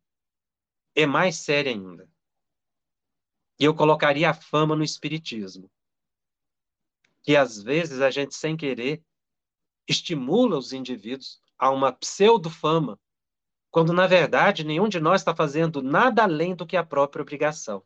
[0.95, 2.09] é mais séria ainda.
[3.59, 5.69] E eu colocaria a fama no espiritismo.
[7.21, 9.03] Que às vezes a gente, sem querer,
[9.87, 12.99] estimula os indivíduos a uma pseudo-fama,
[13.71, 17.83] quando na verdade nenhum de nós está fazendo nada além do que a própria obrigação.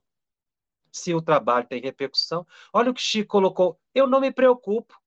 [0.92, 5.00] Se o trabalho tem repercussão, olha o que Chico colocou: eu não me preocupo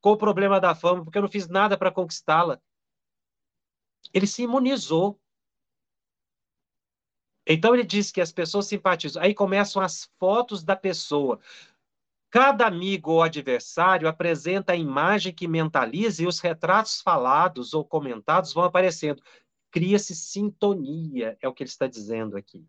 [0.00, 2.60] com o problema da fama, porque eu não fiz nada para conquistá-la.
[4.12, 5.20] Ele se imunizou.
[7.46, 9.22] Então ele diz que as pessoas simpatizam.
[9.22, 11.38] Aí começam as fotos da pessoa.
[12.30, 18.52] Cada amigo ou adversário apresenta a imagem que mentaliza e os retratos falados ou comentados
[18.52, 19.22] vão aparecendo.
[19.70, 22.66] Cria-se sintonia, é o que ele está dizendo aqui.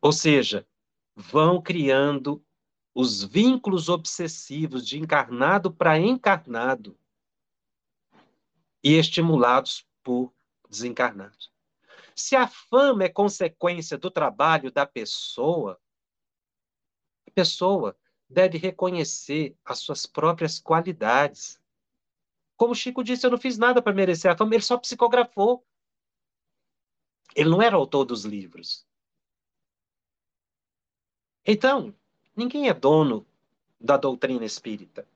[0.00, 0.66] Ou seja,
[1.14, 2.44] vão criando
[2.94, 6.98] os vínculos obsessivos de encarnado para encarnado
[8.82, 10.32] e estimulados por
[10.68, 11.52] desencarnados.
[12.14, 15.80] Se a fama é consequência do trabalho da pessoa,
[17.34, 17.96] pessoa
[18.28, 21.60] deve reconhecer as suas próprias qualidades.
[22.56, 25.64] Como Chico disse, eu não fiz nada para merecer a fama, ele só psicografou.
[27.34, 28.86] Ele não era autor dos livros.
[31.44, 31.94] Então,
[32.36, 33.26] ninguém é dono
[33.80, 35.06] da doutrina espírita.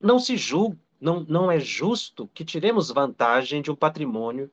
[0.00, 4.50] Não se julga, não, não é justo que tiremos vantagem de um patrimônio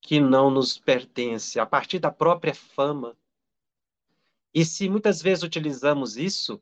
[0.00, 3.16] que não nos pertence, a partir da própria fama
[4.52, 6.60] e se muitas vezes utilizamos isso,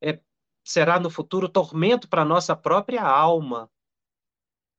[0.00, 0.18] é,
[0.64, 3.70] será no futuro tormento para nossa própria alma,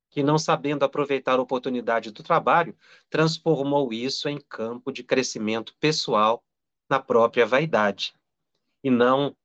[0.09, 2.75] que não sabendo aproveitar a oportunidade do trabalho,
[3.09, 6.43] transformou isso em campo de crescimento pessoal
[6.89, 8.15] na própria vaidade,
[8.83, 9.35] e não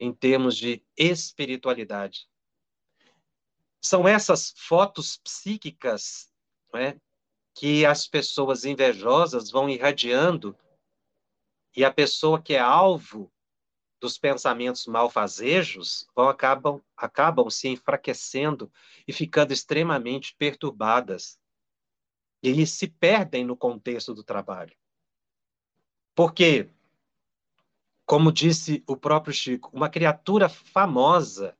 [0.00, 2.28] em termos de espiritualidade.
[3.82, 6.32] São essas fotos psíquicas
[6.74, 6.96] é,
[7.54, 10.56] que as pessoas invejosas vão irradiando
[11.76, 13.30] e a pessoa que é alvo
[14.00, 18.72] dos pensamentos malfazejos vão acabam acabam se enfraquecendo
[19.06, 21.38] e ficando extremamente perturbadas
[22.42, 24.76] e se perdem no contexto do trabalho.
[26.14, 26.68] Porque,
[28.04, 31.56] como disse o próprio Chico, uma criatura famosa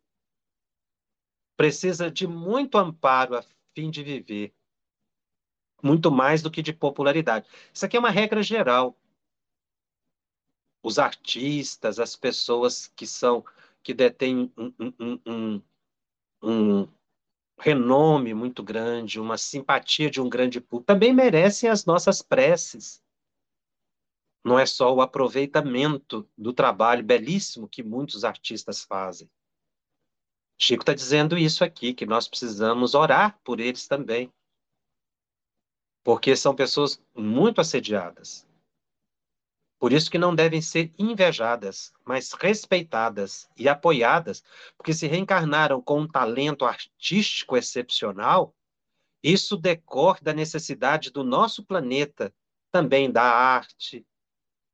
[1.63, 4.53] precisa de muito amparo a fim de viver,
[5.81, 7.47] muito mais do que de popularidade.
[7.73, 8.99] Isso aqui é uma regra geral
[10.83, 13.45] os artistas, as pessoas que são
[13.81, 15.63] que detêm um, um, um,
[16.43, 16.89] um,
[17.57, 23.01] renome muito grande, uma simpatia de um grande público, também merecem as nossas preces.
[24.45, 29.31] Não é só o aproveitamento do trabalho belíssimo que muitos artistas fazem.
[30.59, 34.33] Chico está dizendo isso aqui, que nós precisamos orar por eles também.
[36.05, 38.47] Porque são pessoas muito assediadas.
[39.79, 44.45] Por isso que não devem ser invejadas, mas respeitadas e apoiadas,
[44.77, 48.55] porque se reencarnaram com um talento artístico excepcional
[49.23, 52.35] Isso decorre da necessidade do nosso planeta,
[52.71, 54.07] também da arte,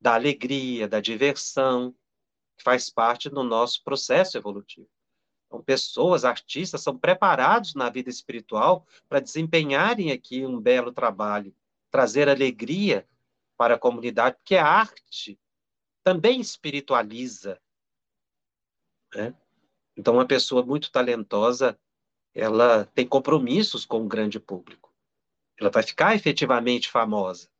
[0.00, 1.94] da alegria, da diversão,
[2.56, 4.88] que faz parte do nosso processo evolutivo.
[5.48, 11.54] Então, pessoas, artistas, são preparados na vida espiritual para desempenharem aqui um belo trabalho,
[11.90, 13.08] trazer alegria
[13.56, 15.40] para a comunidade, porque a arte
[16.04, 17.60] também espiritualiza.
[19.14, 19.34] Né?
[19.96, 21.78] Então, uma pessoa muito talentosa,
[22.34, 24.94] ela tem compromissos com o grande público.
[25.58, 27.50] Ela vai ficar efetivamente famosa.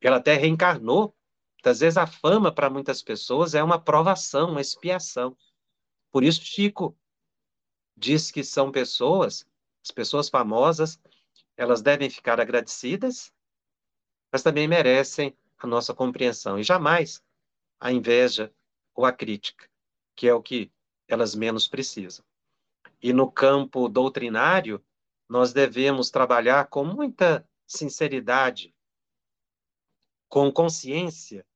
[0.00, 1.14] Ela até reencarnou.
[1.54, 5.36] Muitas vezes a fama para muitas pessoas é uma provação, uma expiação.
[6.10, 6.96] Por isso, Chico
[7.96, 9.46] diz que são pessoas,
[9.84, 11.00] as pessoas famosas,
[11.56, 13.32] elas devem ficar agradecidas,
[14.32, 16.58] mas também merecem a nossa compreensão.
[16.58, 17.22] E jamais
[17.78, 18.52] a inveja
[18.94, 19.68] ou a crítica,
[20.16, 20.72] que é o que
[21.06, 22.24] elas menos precisam.
[23.02, 24.84] E no campo doutrinário,
[25.28, 28.74] nós devemos trabalhar com muita sinceridade,
[30.28, 31.46] com consciência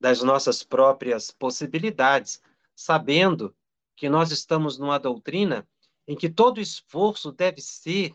[0.00, 2.42] das nossas próprias possibilidades,
[2.74, 3.54] sabendo
[3.96, 5.66] que nós estamos numa doutrina
[6.06, 8.14] em que todo esforço deve ser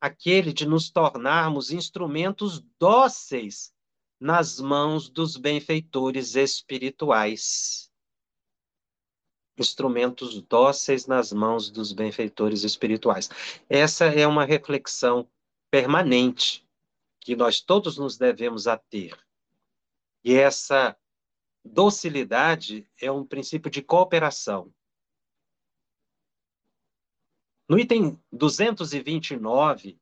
[0.00, 3.72] aquele de nos tornarmos instrumentos dóceis
[4.18, 7.90] nas mãos dos benfeitores espirituais.
[9.58, 13.28] Instrumentos dóceis nas mãos dos benfeitores espirituais.
[13.68, 15.28] Essa é uma reflexão
[15.70, 16.66] permanente
[17.20, 19.18] que nós todos nos devemos a ter.
[20.24, 20.96] E essa
[21.64, 24.72] docilidade é um princípio de cooperação.
[27.70, 29.96] No item 229,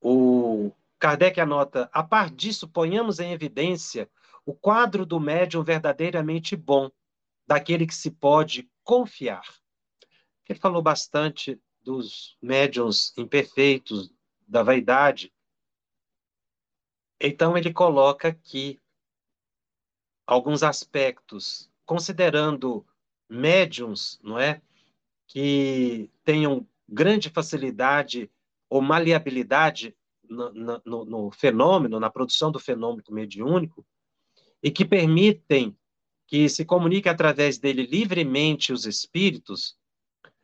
[0.00, 4.10] o Kardec anota: a par disso, ponhamos em evidência
[4.44, 6.90] o quadro do médium verdadeiramente bom,
[7.46, 9.44] daquele que se pode confiar.
[10.48, 14.12] Ele falou bastante dos médiums imperfeitos,
[14.44, 15.32] da vaidade.
[17.20, 18.82] Então, ele coloca aqui
[20.26, 22.84] alguns aspectos, considerando
[23.28, 24.60] médiums, não é?
[25.32, 28.30] Que tenham grande facilidade
[28.68, 29.96] ou maleabilidade
[30.28, 33.86] no, no, no fenômeno, na produção do fenômeno mediúnico,
[34.62, 35.76] e que permitem
[36.26, 39.76] que se comunique através dele livremente os espíritos,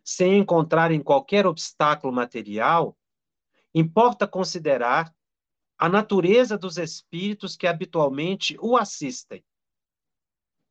[0.02, 2.96] sem encontrarem qualquer obstáculo material,
[3.74, 5.14] importa considerar
[5.78, 9.44] a natureza dos espíritos que habitualmente o assistem,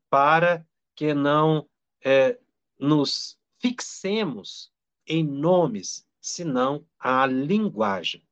[0.10, 0.66] para
[0.96, 1.68] que não
[2.04, 2.38] é,
[2.80, 4.72] nos fixemos
[5.06, 8.26] em nomes, senão a linguagem.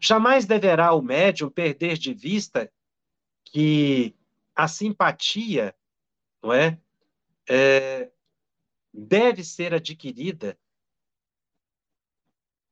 [0.00, 2.70] Jamais deverá o médium perder de vista
[3.44, 4.14] que
[4.54, 5.74] a simpatia,
[6.42, 6.78] não é,
[7.48, 8.10] é
[8.92, 10.58] deve ser adquirida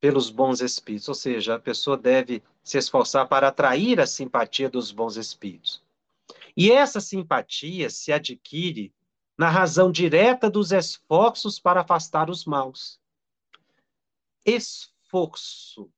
[0.00, 4.90] pelos bons espíritos, ou seja, a pessoa deve se esforçar para atrair a simpatia dos
[4.90, 5.82] bons espíritos.
[6.56, 8.94] E essa simpatia se adquire
[9.36, 13.00] na razão direta dos esforços para afastar os maus.
[14.44, 15.90] Esforço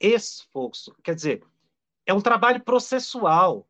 [0.00, 0.94] esforço.
[1.02, 1.46] Quer dizer,
[2.06, 3.68] é um trabalho processual.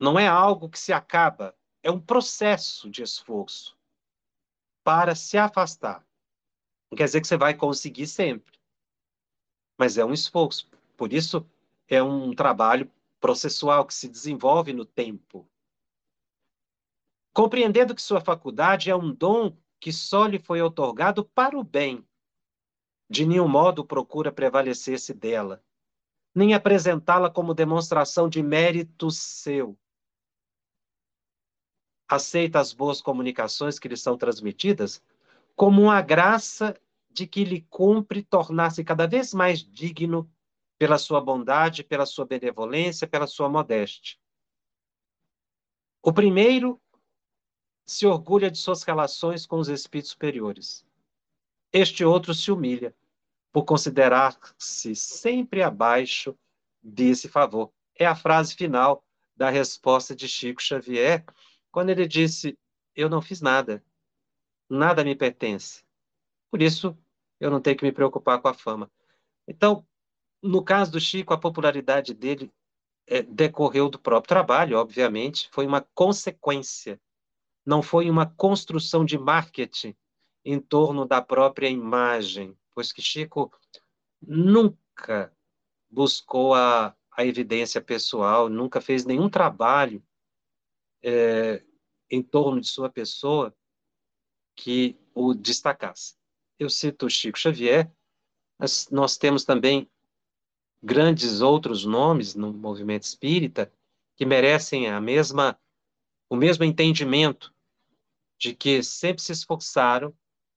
[0.00, 3.78] Não é algo que se acaba, é um processo de esforço
[4.82, 6.04] para se afastar.
[6.90, 8.58] Não quer dizer que você vai conseguir sempre,
[9.78, 10.68] mas é um esforço.
[10.96, 11.46] Por isso,
[11.86, 15.48] é um trabalho processual que se desenvolve no tempo.
[17.34, 22.06] Compreendendo que sua faculdade é um dom que só lhe foi otorgado para o bem
[23.08, 25.62] de nenhum modo procura prevalecer-se dela,
[26.34, 29.78] nem apresentá-la como demonstração de mérito seu.
[32.08, 35.02] Aceita as boas comunicações que lhe são transmitidas
[35.54, 36.78] como uma graça
[37.10, 40.30] de que lhe cumpre tornar-se cada vez mais digno
[40.78, 44.18] pela sua bondade, pela sua benevolência, pela sua modéstia.
[46.02, 46.80] O primeiro
[47.86, 50.84] se orgulha de suas relações com os espíritos superiores.
[51.72, 52.94] Este outro se humilha,
[53.52, 56.36] por considerar-se sempre abaixo
[56.82, 57.72] desse favor.
[57.96, 59.04] É a frase final
[59.36, 61.24] da resposta de Chico Xavier,
[61.70, 62.58] quando ele disse:
[62.94, 63.84] Eu não fiz nada,
[64.68, 65.84] nada me pertence.
[66.50, 66.96] Por isso,
[67.40, 68.90] eu não tenho que me preocupar com a fama.
[69.46, 69.86] Então,
[70.42, 72.52] no caso do Chico, a popularidade dele
[73.06, 77.00] é, decorreu do próprio trabalho, obviamente, foi uma consequência,
[77.64, 79.94] não foi uma construção de marketing
[80.44, 83.50] em torno da própria imagem, pois que Chico
[84.20, 85.32] nunca
[85.90, 90.02] buscou a, a evidência pessoal, nunca fez nenhum trabalho
[91.02, 91.62] é,
[92.10, 93.54] em torno de sua pessoa
[94.54, 96.16] que o destacasse.
[96.58, 97.90] Eu cito Chico Xavier
[98.58, 99.90] Mas nós temos também
[100.82, 103.72] grandes outros nomes no movimento espírita
[104.16, 105.58] que merecem a mesma
[106.28, 107.53] o mesmo entendimento
[108.38, 110.14] de que sempre se esforçaram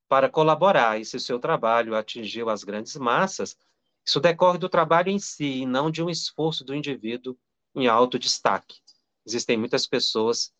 [0.07, 3.57] para colaborar e se seu trabalho atingiu as grandes massas,
[4.05, 7.37] isso decorre do trabalho em si e não de um esforço do indivíduo
[7.75, 8.79] em alto destaque.
[9.25, 10.53] Existem muitas pessoas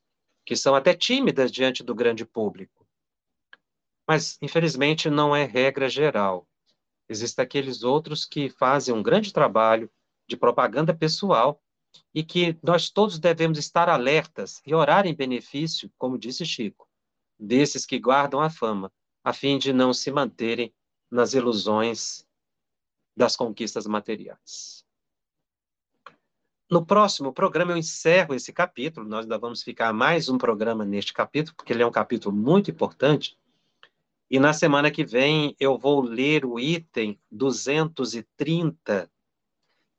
[0.46, 2.86] que são até tímidas diante do grande público.
[4.08, 6.48] Mas, infelizmente, não é regra geral.
[7.10, 9.90] Existem aqueles outros que fazem um grande trabalho
[10.28, 11.62] de propaganda pessoal
[12.14, 16.87] e que nós todos devemos estar alertas e orar em benefício, como disse Chico,
[17.40, 18.92] desses que guardam a fama,
[19.24, 20.74] a fim de não se manterem
[21.10, 22.26] nas ilusões
[23.16, 24.86] das conquistas materiais.
[26.70, 31.14] No próximo programa eu encerro esse capítulo, nós ainda vamos ficar mais um programa neste
[31.14, 33.38] capítulo, porque ele é um capítulo muito importante.
[34.30, 39.10] E na semana que vem eu vou ler o item 230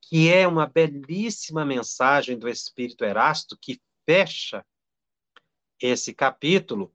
[0.08, 4.64] que é uma belíssima mensagem do Espírito Erasto que fecha
[5.78, 6.94] esse capítulo,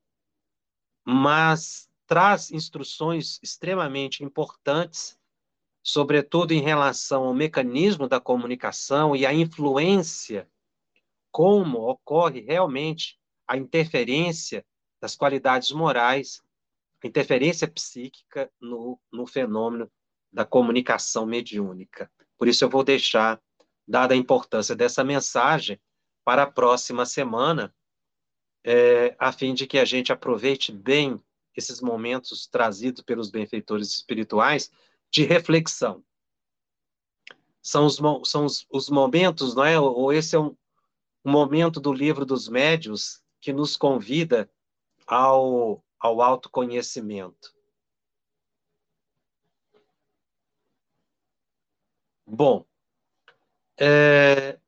[1.05, 5.17] mas traz instruções extremamente importantes,
[5.81, 10.47] sobretudo em relação ao mecanismo da comunicação e a influência,
[11.31, 14.65] como ocorre realmente a interferência
[15.01, 16.41] das qualidades morais,
[17.03, 19.91] a interferência psíquica no, no fenômeno
[20.31, 22.09] da comunicação mediúnica.
[22.37, 23.41] Por isso, eu vou deixar,
[23.85, 25.79] dada a importância dessa mensagem,
[26.23, 27.73] para a próxima semana,
[28.63, 31.21] é, a fim de que a gente aproveite bem
[31.55, 34.71] esses momentos trazidos pelos benfeitores espirituais
[35.11, 36.03] de reflexão.
[37.61, 37.99] São os,
[38.29, 39.79] são os, os momentos, não é?
[39.79, 40.55] Ou esse é um,
[41.23, 44.49] um momento do livro dos médios que nos convida
[45.05, 47.53] ao, ao autoconhecimento.
[52.25, 52.65] Bom,
[53.77, 54.59] é...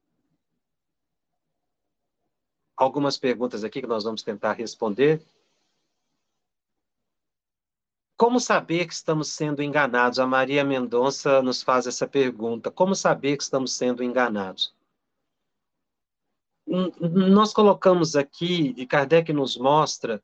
[2.75, 5.21] algumas perguntas aqui que nós vamos tentar responder.
[8.17, 10.19] Como saber que estamos sendo enganados?
[10.19, 12.71] A Maria Mendonça nos faz essa pergunta.
[12.71, 14.73] Como saber que estamos sendo enganados?
[16.65, 20.23] Nós colocamos aqui, e Kardec nos mostra,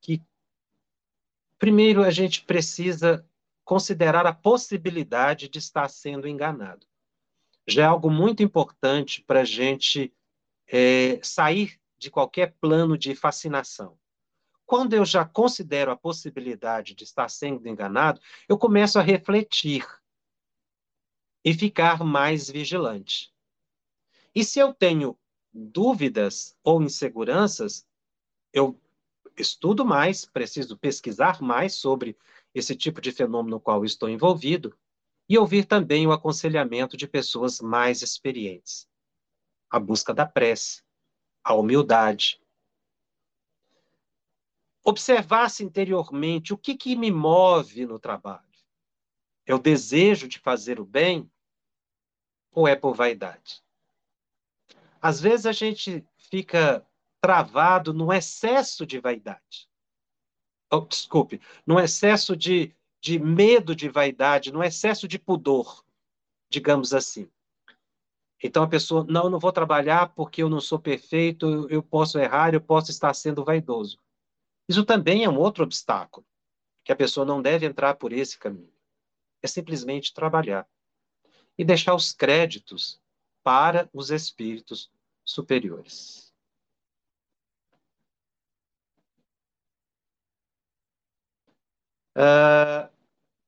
[0.00, 0.22] que
[1.58, 3.26] primeiro a gente precisa
[3.64, 6.86] considerar a possibilidade de estar sendo enganado.
[7.66, 10.12] Já é algo muito importante para a gente
[10.66, 13.96] é, sair de qualquer plano de fascinação.
[14.66, 19.86] Quando eu já considero a possibilidade de estar sendo enganado, eu começo a refletir
[21.44, 23.32] e ficar mais vigilante.
[24.34, 25.16] E se eu tenho
[25.52, 27.86] dúvidas ou inseguranças,
[28.52, 28.80] eu
[29.36, 32.16] estudo mais, preciso pesquisar mais sobre
[32.54, 34.76] esse tipo de fenômeno no qual estou envolvido
[35.28, 38.88] e ouvir também o aconselhamento de pessoas mais experientes.
[39.70, 40.82] A busca da prece,
[41.42, 42.40] a humildade.
[44.84, 48.42] Observar-se interiormente o que, que me move no trabalho.
[49.46, 51.30] É o desejo de fazer o bem
[52.52, 53.62] ou é por vaidade?
[55.00, 56.86] Às vezes a gente fica
[57.20, 59.68] travado no excesso de vaidade
[60.72, 65.84] oh, desculpe, num excesso de, de medo de vaidade, num excesso de pudor,
[66.48, 67.30] digamos assim.
[68.42, 72.18] Então a pessoa, não, eu não vou trabalhar porque eu não sou perfeito, eu posso
[72.18, 73.98] errar, eu posso estar sendo vaidoso.
[74.68, 76.26] Isso também é um outro obstáculo,
[76.84, 78.72] que a pessoa não deve entrar por esse caminho.
[79.40, 80.66] É simplesmente trabalhar
[81.56, 83.00] e deixar os créditos
[83.44, 84.90] para os espíritos
[85.24, 86.32] superiores.
[92.16, 92.90] Uh,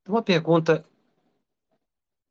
[0.09, 0.85] uma pergunta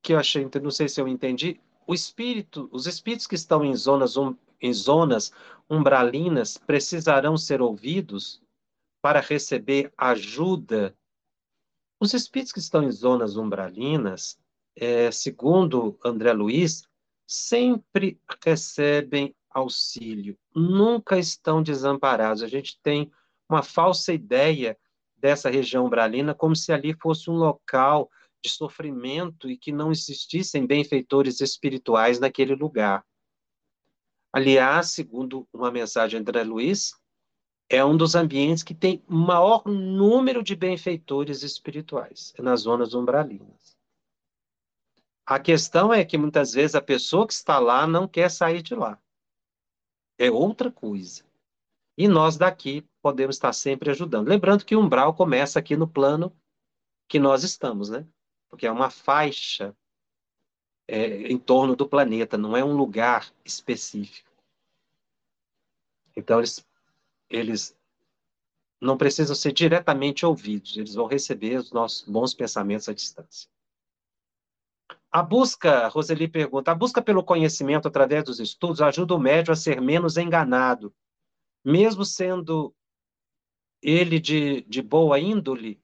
[0.01, 1.59] que eu achei, não sei se eu entendi.
[1.85, 5.31] O espírito, os espíritos que estão em zonas, um, em zonas
[5.69, 8.41] umbralinas precisarão ser ouvidos
[9.01, 10.95] para receber ajuda.
[11.99, 14.37] Os espíritos que estão em zonas umbralinas,
[14.75, 16.87] é, segundo André Luiz,
[17.27, 22.41] sempre recebem auxílio, nunca estão desamparados.
[22.41, 23.11] A gente tem
[23.47, 24.77] uma falsa ideia
[25.17, 28.09] dessa região umbralina como se ali fosse um local
[28.43, 33.05] de sofrimento e que não existissem benfeitores espirituais naquele lugar.
[34.31, 36.91] Aliás, segundo uma mensagem de André Luiz,
[37.69, 43.77] é um dos ambientes que tem maior número de benfeitores espirituais, é nas zonas umbralinas.
[45.25, 48.75] A questão é que muitas vezes a pessoa que está lá não quer sair de
[48.75, 49.01] lá.
[50.17, 51.23] É outra coisa.
[51.97, 54.27] E nós daqui podemos estar sempre ajudando.
[54.27, 56.35] Lembrando que o umbral começa aqui no plano
[57.07, 58.05] que nós estamos, né?
[58.53, 59.75] Porque é uma faixa
[60.87, 64.29] é, em torno do planeta, não é um lugar específico.
[66.15, 66.63] Então, eles,
[67.31, 67.75] eles
[68.79, 73.49] não precisam ser diretamente ouvidos, eles vão receber os nossos bons pensamentos à distância.
[75.11, 79.55] A busca, Roseli pergunta, a busca pelo conhecimento através dos estudos ajuda o médium a
[79.55, 80.93] ser menos enganado,
[81.65, 82.71] mesmo sendo
[83.81, 85.82] ele de, de boa índole?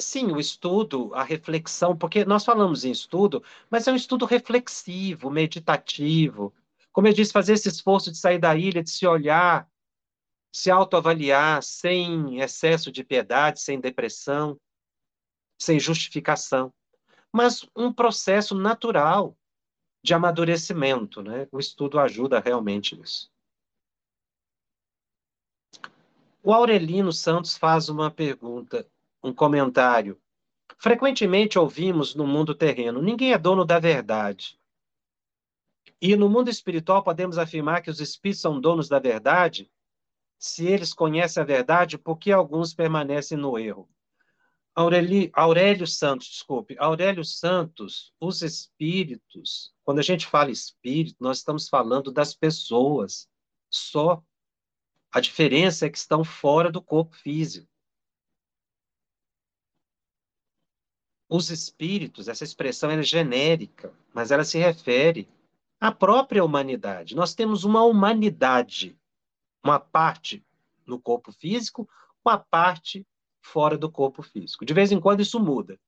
[0.00, 5.28] Sim, o estudo, a reflexão, porque nós falamos em estudo, mas é um estudo reflexivo,
[5.28, 6.54] meditativo.
[6.92, 9.68] Como eu disse, fazer esse esforço de sair da ilha, de se olhar,
[10.52, 14.58] se autoavaliar sem excesso de piedade, sem depressão,
[15.60, 16.72] sem justificação,
[17.32, 19.36] mas um processo natural
[20.02, 21.48] de amadurecimento, né?
[21.50, 23.30] O estudo ajuda realmente nisso.
[26.42, 28.88] O Aurelino Santos faz uma pergunta,
[29.22, 30.20] um comentário.
[30.78, 34.58] Frequentemente ouvimos no mundo terreno: ninguém é dono da verdade.
[36.00, 39.70] E no mundo espiritual podemos afirmar que os espíritos são donos da verdade
[40.38, 43.90] se eles conhecem a verdade, por que alguns permanecem no erro?
[44.74, 51.68] Aureli, Aurélio Santos, desculpe, Aurélio Santos, os espíritos, quando a gente fala espírito, nós estamos
[51.68, 53.28] falando das pessoas,
[53.68, 54.22] só.
[55.10, 57.68] A diferença é que estão fora do corpo físico.
[61.28, 65.28] Os espíritos, essa expressão é genérica, mas ela se refere
[65.80, 67.14] à própria humanidade.
[67.14, 68.98] Nós temos uma humanidade
[69.62, 70.44] uma parte
[70.86, 71.88] no corpo físico,
[72.24, 73.06] uma parte
[73.40, 74.64] fora do corpo físico.
[74.64, 75.78] De vez em quando isso muda.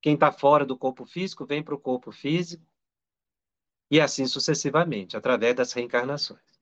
[0.00, 2.64] Quem está fora do corpo físico vem para o corpo físico
[3.90, 6.60] e assim sucessivamente, através das reencarnações.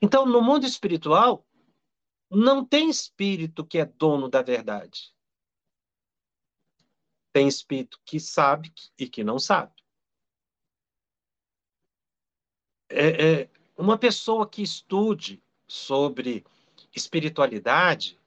[0.00, 1.46] Então, no mundo espiritual,
[2.30, 5.12] não tem espírito que é dono da verdade.
[7.32, 9.72] Tem espírito que sabe e que não sabe.
[12.90, 16.44] É, é, uma pessoa que estude sobre
[16.94, 18.18] espiritualidade,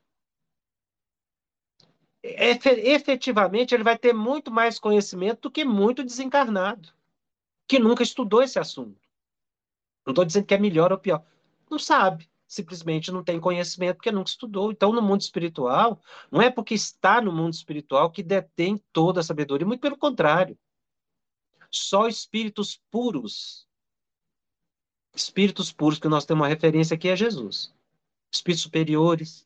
[2.24, 6.94] efetivamente ele vai ter muito mais conhecimento do que muito desencarnado,
[7.68, 9.02] que nunca estudou esse assunto.
[10.06, 11.26] Não estou dizendo que é melhor ou pior.
[11.70, 14.72] Não sabe, simplesmente não tem conhecimento porque nunca estudou.
[14.72, 19.24] Então, no mundo espiritual, não é porque está no mundo espiritual que detém toda a
[19.24, 20.58] sabedoria, muito pelo contrário.
[21.72, 23.66] Só espíritos puros
[25.14, 27.74] Espíritos puros, que nós temos uma referência aqui é Jesus.
[28.32, 29.46] Espíritos superiores.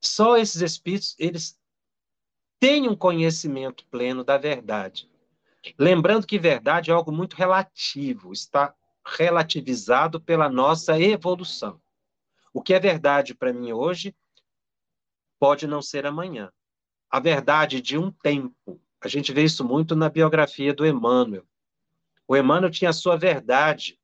[0.00, 1.58] Só esses espíritos, eles
[2.60, 5.10] têm um conhecimento pleno da verdade.
[5.76, 8.72] Lembrando que verdade é algo muito relativo, está
[9.06, 11.80] relativizado pela nossa evolução.
[12.52, 14.14] O que é verdade para mim hoje
[15.38, 16.52] pode não ser amanhã.
[17.08, 18.80] A verdade de um tempo.
[19.00, 21.46] A gente vê isso muito na biografia do Emmanuel.
[22.26, 24.00] O Emmanuel tinha a sua verdade,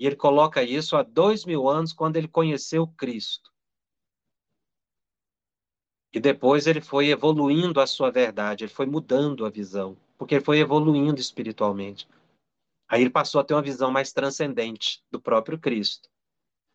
[0.00, 3.52] e ele coloca isso há dois mil anos, quando ele conheceu Cristo.
[6.12, 10.44] E depois ele foi evoluindo a sua verdade, ele foi mudando a visão, porque ele
[10.44, 12.08] foi evoluindo espiritualmente.
[12.88, 16.08] Aí ele passou a ter uma visão mais transcendente do próprio Cristo.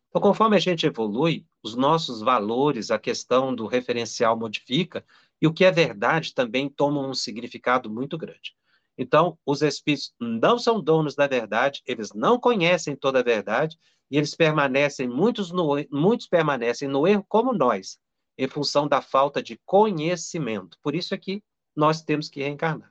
[0.09, 5.05] Então, conforme a gente evolui, os nossos valores, a questão do referencial modifica,
[5.41, 8.53] e o que é verdade também toma um significado muito grande.
[8.97, 13.80] Então, os espíritos não são donos da verdade, eles não conhecem toda a verdade
[14.12, 17.97] e eles permanecem, muitos, no, muitos permanecem no erro como nós,
[18.38, 20.78] em função da falta de conhecimento.
[20.84, 21.41] Por isso é que
[21.76, 22.91] nós temos que reencarnar.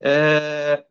[0.00, 0.84] É...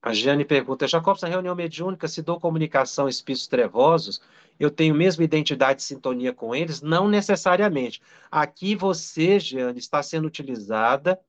[0.00, 4.20] A Jane pergunta, Jacobs, na reunião mediúnica, se dou comunicação a espíritos trevosos,
[4.58, 6.80] eu tenho mesmo identidade e sintonia com eles?
[6.80, 8.00] Não necessariamente.
[8.30, 11.20] Aqui você, Jeane, está sendo utilizada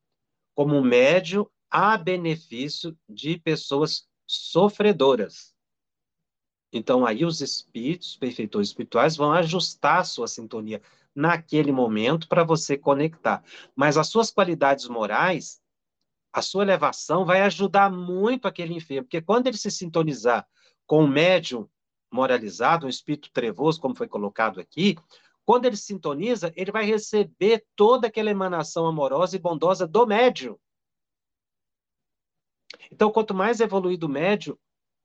[0.56, 5.54] como um médio a benefício de pessoas sofredoras.
[6.72, 10.82] Então, aí os espíritos, perfeitores espirituais, vão ajustar a sua sintonia
[11.16, 13.44] naquele momento para você conectar.
[13.76, 15.62] Mas as suas qualidades morais,
[16.32, 20.48] a sua elevação vai ajudar muito aquele enfermo, porque quando ele se sintonizar
[20.86, 21.68] com o médium
[22.12, 24.96] moralizado, um espírito trevoso, como foi colocado aqui,
[25.46, 30.58] quando ele sintoniza, ele vai receber toda aquela emanação amorosa e bondosa do médium.
[32.92, 34.58] Então, quanto mais evoluído o médium,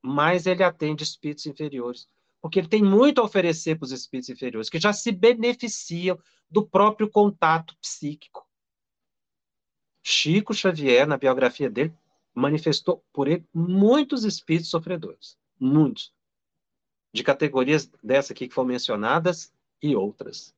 [0.03, 2.07] mais ele atende espíritos inferiores.
[2.45, 6.19] Porque ele tem muito a oferecer para os espíritos inferiores, que já se beneficiam
[6.51, 8.47] do próprio contato psíquico.
[10.03, 11.97] Chico Xavier, na biografia dele,
[12.35, 15.39] manifestou por ele muitos espíritos sofredores.
[15.59, 16.13] Muitos.
[17.15, 20.55] de categorias dessa aqui que foram mencionadas e outras.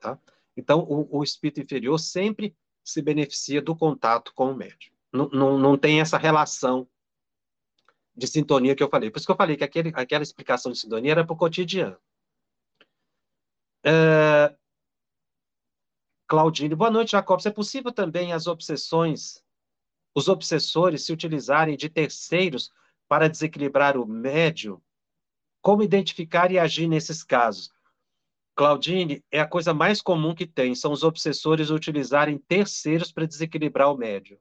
[0.00, 0.18] Tá?
[0.56, 4.92] Então, o, o espírito inferior sempre se beneficia do contato com o médium.
[5.12, 6.88] Não, tem essa relação
[8.18, 9.10] de sintonia que eu falei.
[9.10, 11.96] Por isso que eu falei que aquele, aquela explicação de sintonia era para o cotidiano.
[13.84, 14.54] É...
[16.26, 17.46] Claudine, boa noite, Jacobs.
[17.46, 19.42] É possível também as obsessões,
[20.14, 22.72] os obsessores se utilizarem de terceiros
[23.06, 24.80] para desequilibrar o médium?
[25.62, 27.70] Como identificar e agir nesses casos?
[28.56, 33.92] Claudine, é a coisa mais comum que tem, são os obsessores utilizarem terceiros para desequilibrar
[33.92, 34.38] o médium.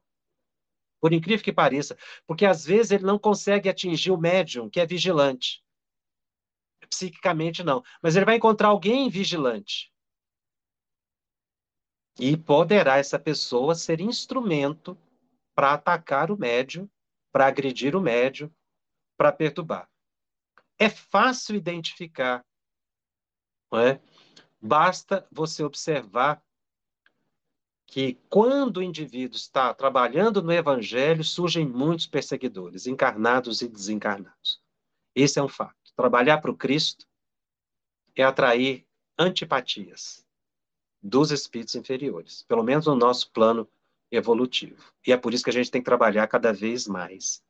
[0.99, 4.85] Por incrível que pareça, porque às vezes ele não consegue atingir o médium, que é
[4.85, 5.63] vigilante.
[6.89, 9.91] Psiquicamente não, mas ele vai encontrar alguém vigilante.
[12.19, 14.97] E poderá essa pessoa ser instrumento
[15.53, 16.89] para atacar o médium,
[17.31, 18.51] para agredir o médium,
[19.15, 19.87] para perturbar.
[20.79, 22.43] É fácil identificar
[23.71, 24.01] não é?
[24.61, 26.43] Basta você observar
[27.87, 34.61] que quando o indivíduo está trabalhando no evangelho, surgem muitos perseguidores, encarnados e desencarnados.
[35.15, 35.75] Esse é um fato.
[35.95, 37.07] Trabalhar para o Cristo
[38.13, 38.85] é atrair
[39.17, 40.25] antipatias
[41.01, 43.67] dos espíritos inferiores, pelo menos no nosso plano
[44.11, 44.93] evolutivo.
[45.05, 47.41] E é por isso que a gente tem que trabalhar cada vez mais.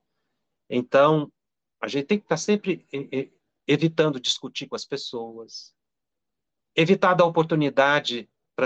[0.70, 1.32] Então,
[1.82, 2.86] a gente tem que estar sempre
[3.66, 5.74] evitando discutir com as pessoas,
[6.76, 8.66] evitar da oportunidade pra,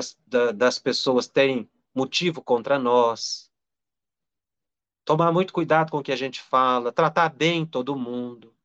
[0.53, 3.51] das pessoas terem motivo contra nós,
[5.03, 8.55] tomar muito cuidado com o que a gente fala, tratar bem todo mundo,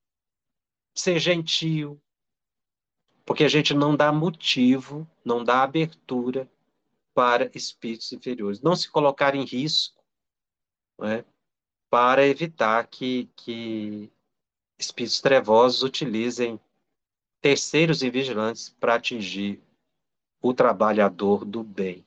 [0.95, 2.01] ser gentil,
[3.25, 6.49] porque a gente não dá motivo, não dá abertura
[7.13, 10.01] para espíritos inferiores, não se colocar em risco,
[11.03, 11.25] é?
[11.91, 14.13] para evitar que, que
[14.79, 16.61] espíritos trevosos utilizem
[17.41, 19.61] terceiros e vigilantes para atingir
[20.41, 22.05] o trabalhador do bem.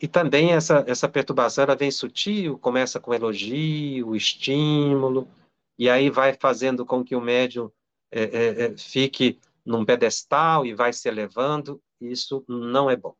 [0.00, 5.28] E também essa, essa perturbação ela vem sutil, começa com elogio, estímulo,
[5.76, 7.70] e aí vai fazendo com que o médium
[8.10, 11.82] é, é, é fique num pedestal e vai se elevando.
[12.00, 13.14] Isso não é bom.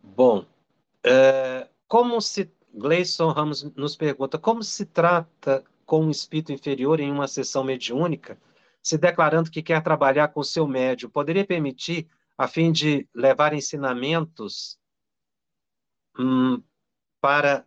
[0.00, 0.46] Bom,
[1.04, 7.12] é, como se Gleison Ramos nos pergunta como se trata com um espírito inferior em
[7.12, 8.40] uma sessão mediúnica,
[8.82, 13.52] se declarando que quer trabalhar com o seu médio, poderia permitir, a fim de levar
[13.52, 14.80] ensinamentos
[16.18, 16.62] hum,
[17.20, 17.66] para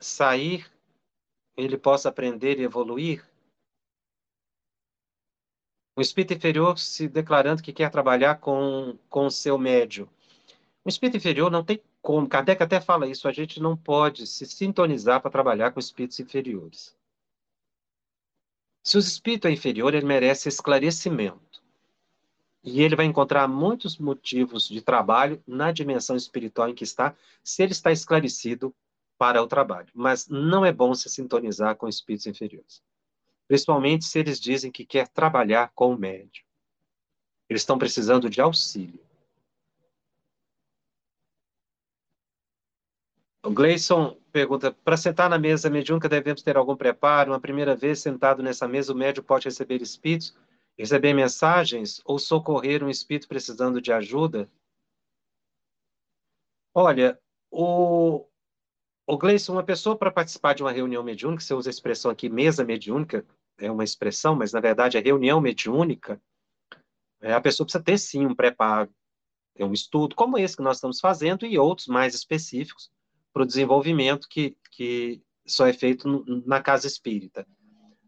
[0.00, 0.66] sair,
[1.58, 3.22] ele possa aprender e evoluir?
[5.94, 10.08] O espírito inferior se declarando que quer trabalhar com, o seu médio.
[10.82, 14.44] O espírito inferior não tem como, Kardec até fala isso, a gente não pode se
[14.44, 16.96] sintonizar para trabalhar com espíritos inferiores.
[18.82, 21.62] Se o espírito é inferior, ele merece esclarecimento.
[22.64, 27.62] E ele vai encontrar muitos motivos de trabalho na dimensão espiritual em que está, se
[27.62, 28.74] ele está esclarecido
[29.16, 29.88] para o trabalho.
[29.94, 32.82] Mas não é bom se sintonizar com espíritos inferiores.
[33.46, 36.44] Principalmente se eles dizem que quer trabalhar com o médium.
[37.48, 39.00] Eles estão precisando de auxílio.
[43.44, 47.32] O Gleison pergunta: para sentar na mesa mediúnica devemos ter algum preparo?
[47.32, 50.36] Uma primeira vez sentado nessa mesa, o médium pode receber espíritos,
[50.78, 54.48] receber mensagens ou socorrer um espírito precisando de ajuda?
[56.72, 57.20] Olha,
[57.50, 58.24] o,
[59.06, 62.28] o Gleison, uma pessoa para participar de uma reunião mediúnica, você usa a expressão aqui,
[62.28, 63.26] mesa mediúnica,
[63.58, 66.22] é uma expressão, mas na verdade é reunião mediúnica,
[67.20, 68.88] é, a pessoa precisa ter sim um preparo,
[69.54, 72.90] ter um estudo, como esse que nós estamos fazendo e outros mais específicos
[73.32, 77.46] para o desenvolvimento que, que só é feito na casa espírita.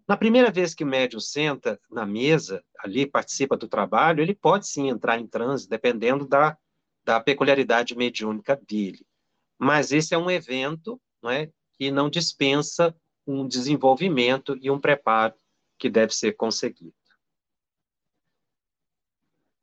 [0.07, 4.69] Na primeira vez que o médium senta na mesa, ali, participa do trabalho, ele pode
[4.69, 6.57] sim entrar em transe, dependendo da,
[7.03, 9.07] da peculiaridade mediúnica dele.
[9.59, 12.95] Mas esse é um evento não é, que não dispensa
[13.27, 15.35] um desenvolvimento e um preparo
[15.79, 16.95] que deve ser conseguido.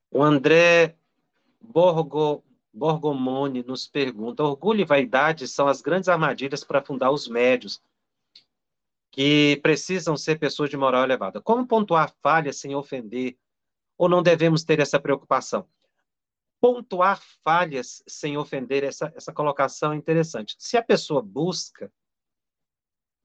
[0.09, 0.97] O André
[1.62, 2.43] Borgo
[2.74, 7.82] Borgomone nos pergunta: orgulho e vaidade são as grandes armadilhas para fundar os médios,
[9.11, 11.41] que precisam ser pessoas de moral elevada.
[11.41, 13.38] Como pontuar falhas sem ofender?
[13.97, 15.67] Ou não devemos ter essa preocupação?
[16.59, 20.55] Pontuar falhas sem ofender, essa, essa colocação é interessante.
[20.57, 21.91] Se a pessoa busca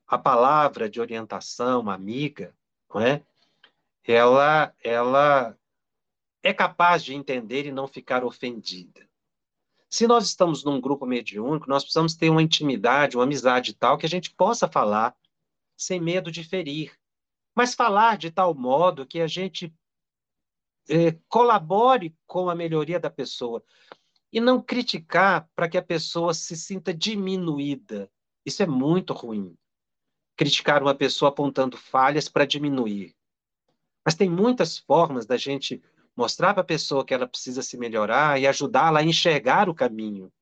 [0.06, 2.54] a palavra de orientação, amiga,
[2.92, 3.22] não é?
[4.12, 5.58] ela, ela
[6.42, 9.08] é capaz de entender e não ficar ofendida.
[9.96, 14.04] Se nós estamos num grupo mediúnico, nós precisamos ter uma intimidade, uma amizade tal que
[14.04, 15.16] a gente possa falar
[15.74, 16.92] sem medo de ferir,
[17.54, 19.74] mas falar de tal modo que a gente
[20.90, 23.64] é, colabore com a melhoria da pessoa
[24.30, 28.12] e não criticar para que a pessoa se sinta diminuída.
[28.44, 29.56] Isso é muito ruim.
[30.36, 33.16] Criticar uma pessoa apontando falhas para diminuir.
[34.04, 35.82] Mas tem muitas formas da gente
[36.16, 40.32] mostrar para a pessoa que ela precisa se melhorar e ajudá-la a enxergar o caminho.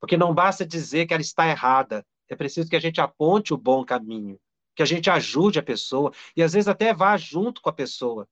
[0.00, 3.56] Porque não basta dizer que ela está errada, é preciso que a gente aponte o
[3.56, 4.38] bom caminho,
[4.74, 8.28] que a gente ajude a pessoa e às vezes até vá junto com a pessoa.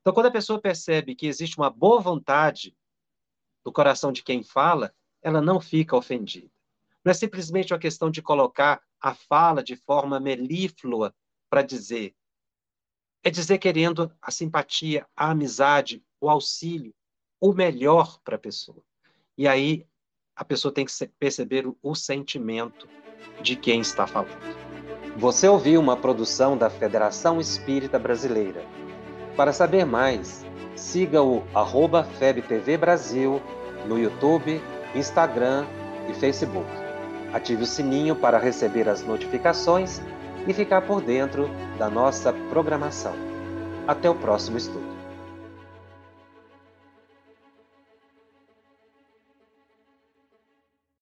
[0.00, 2.74] Então, quando a pessoa percebe que existe uma boa vontade
[3.64, 6.50] no coração de quem fala, ela não fica ofendida.
[7.04, 11.14] Não é simplesmente uma questão de colocar a fala de forma melíflua
[11.50, 12.14] para dizer,
[13.24, 16.94] é dizer querendo a simpatia, a amizade, o auxílio,
[17.40, 18.82] o melhor para a pessoa.
[19.36, 19.86] E aí
[20.36, 22.86] a pessoa tem que perceber o sentimento
[23.40, 24.54] de quem está falando.
[25.16, 28.64] Você ouviu uma produção da Federação Espírita Brasileira.
[29.36, 30.44] Para saber mais,
[30.76, 33.40] siga o arroba FebTV Brasil
[33.86, 34.60] no YouTube,
[34.94, 35.66] Instagram
[36.10, 36.68] e Facebook.
[37.32, 40.00] Ative o sininho para receber as notificações
[40.46, 43.14] e ficar por dentro da nossa programação.
[43.86, 44.93] Até o próximo estudo.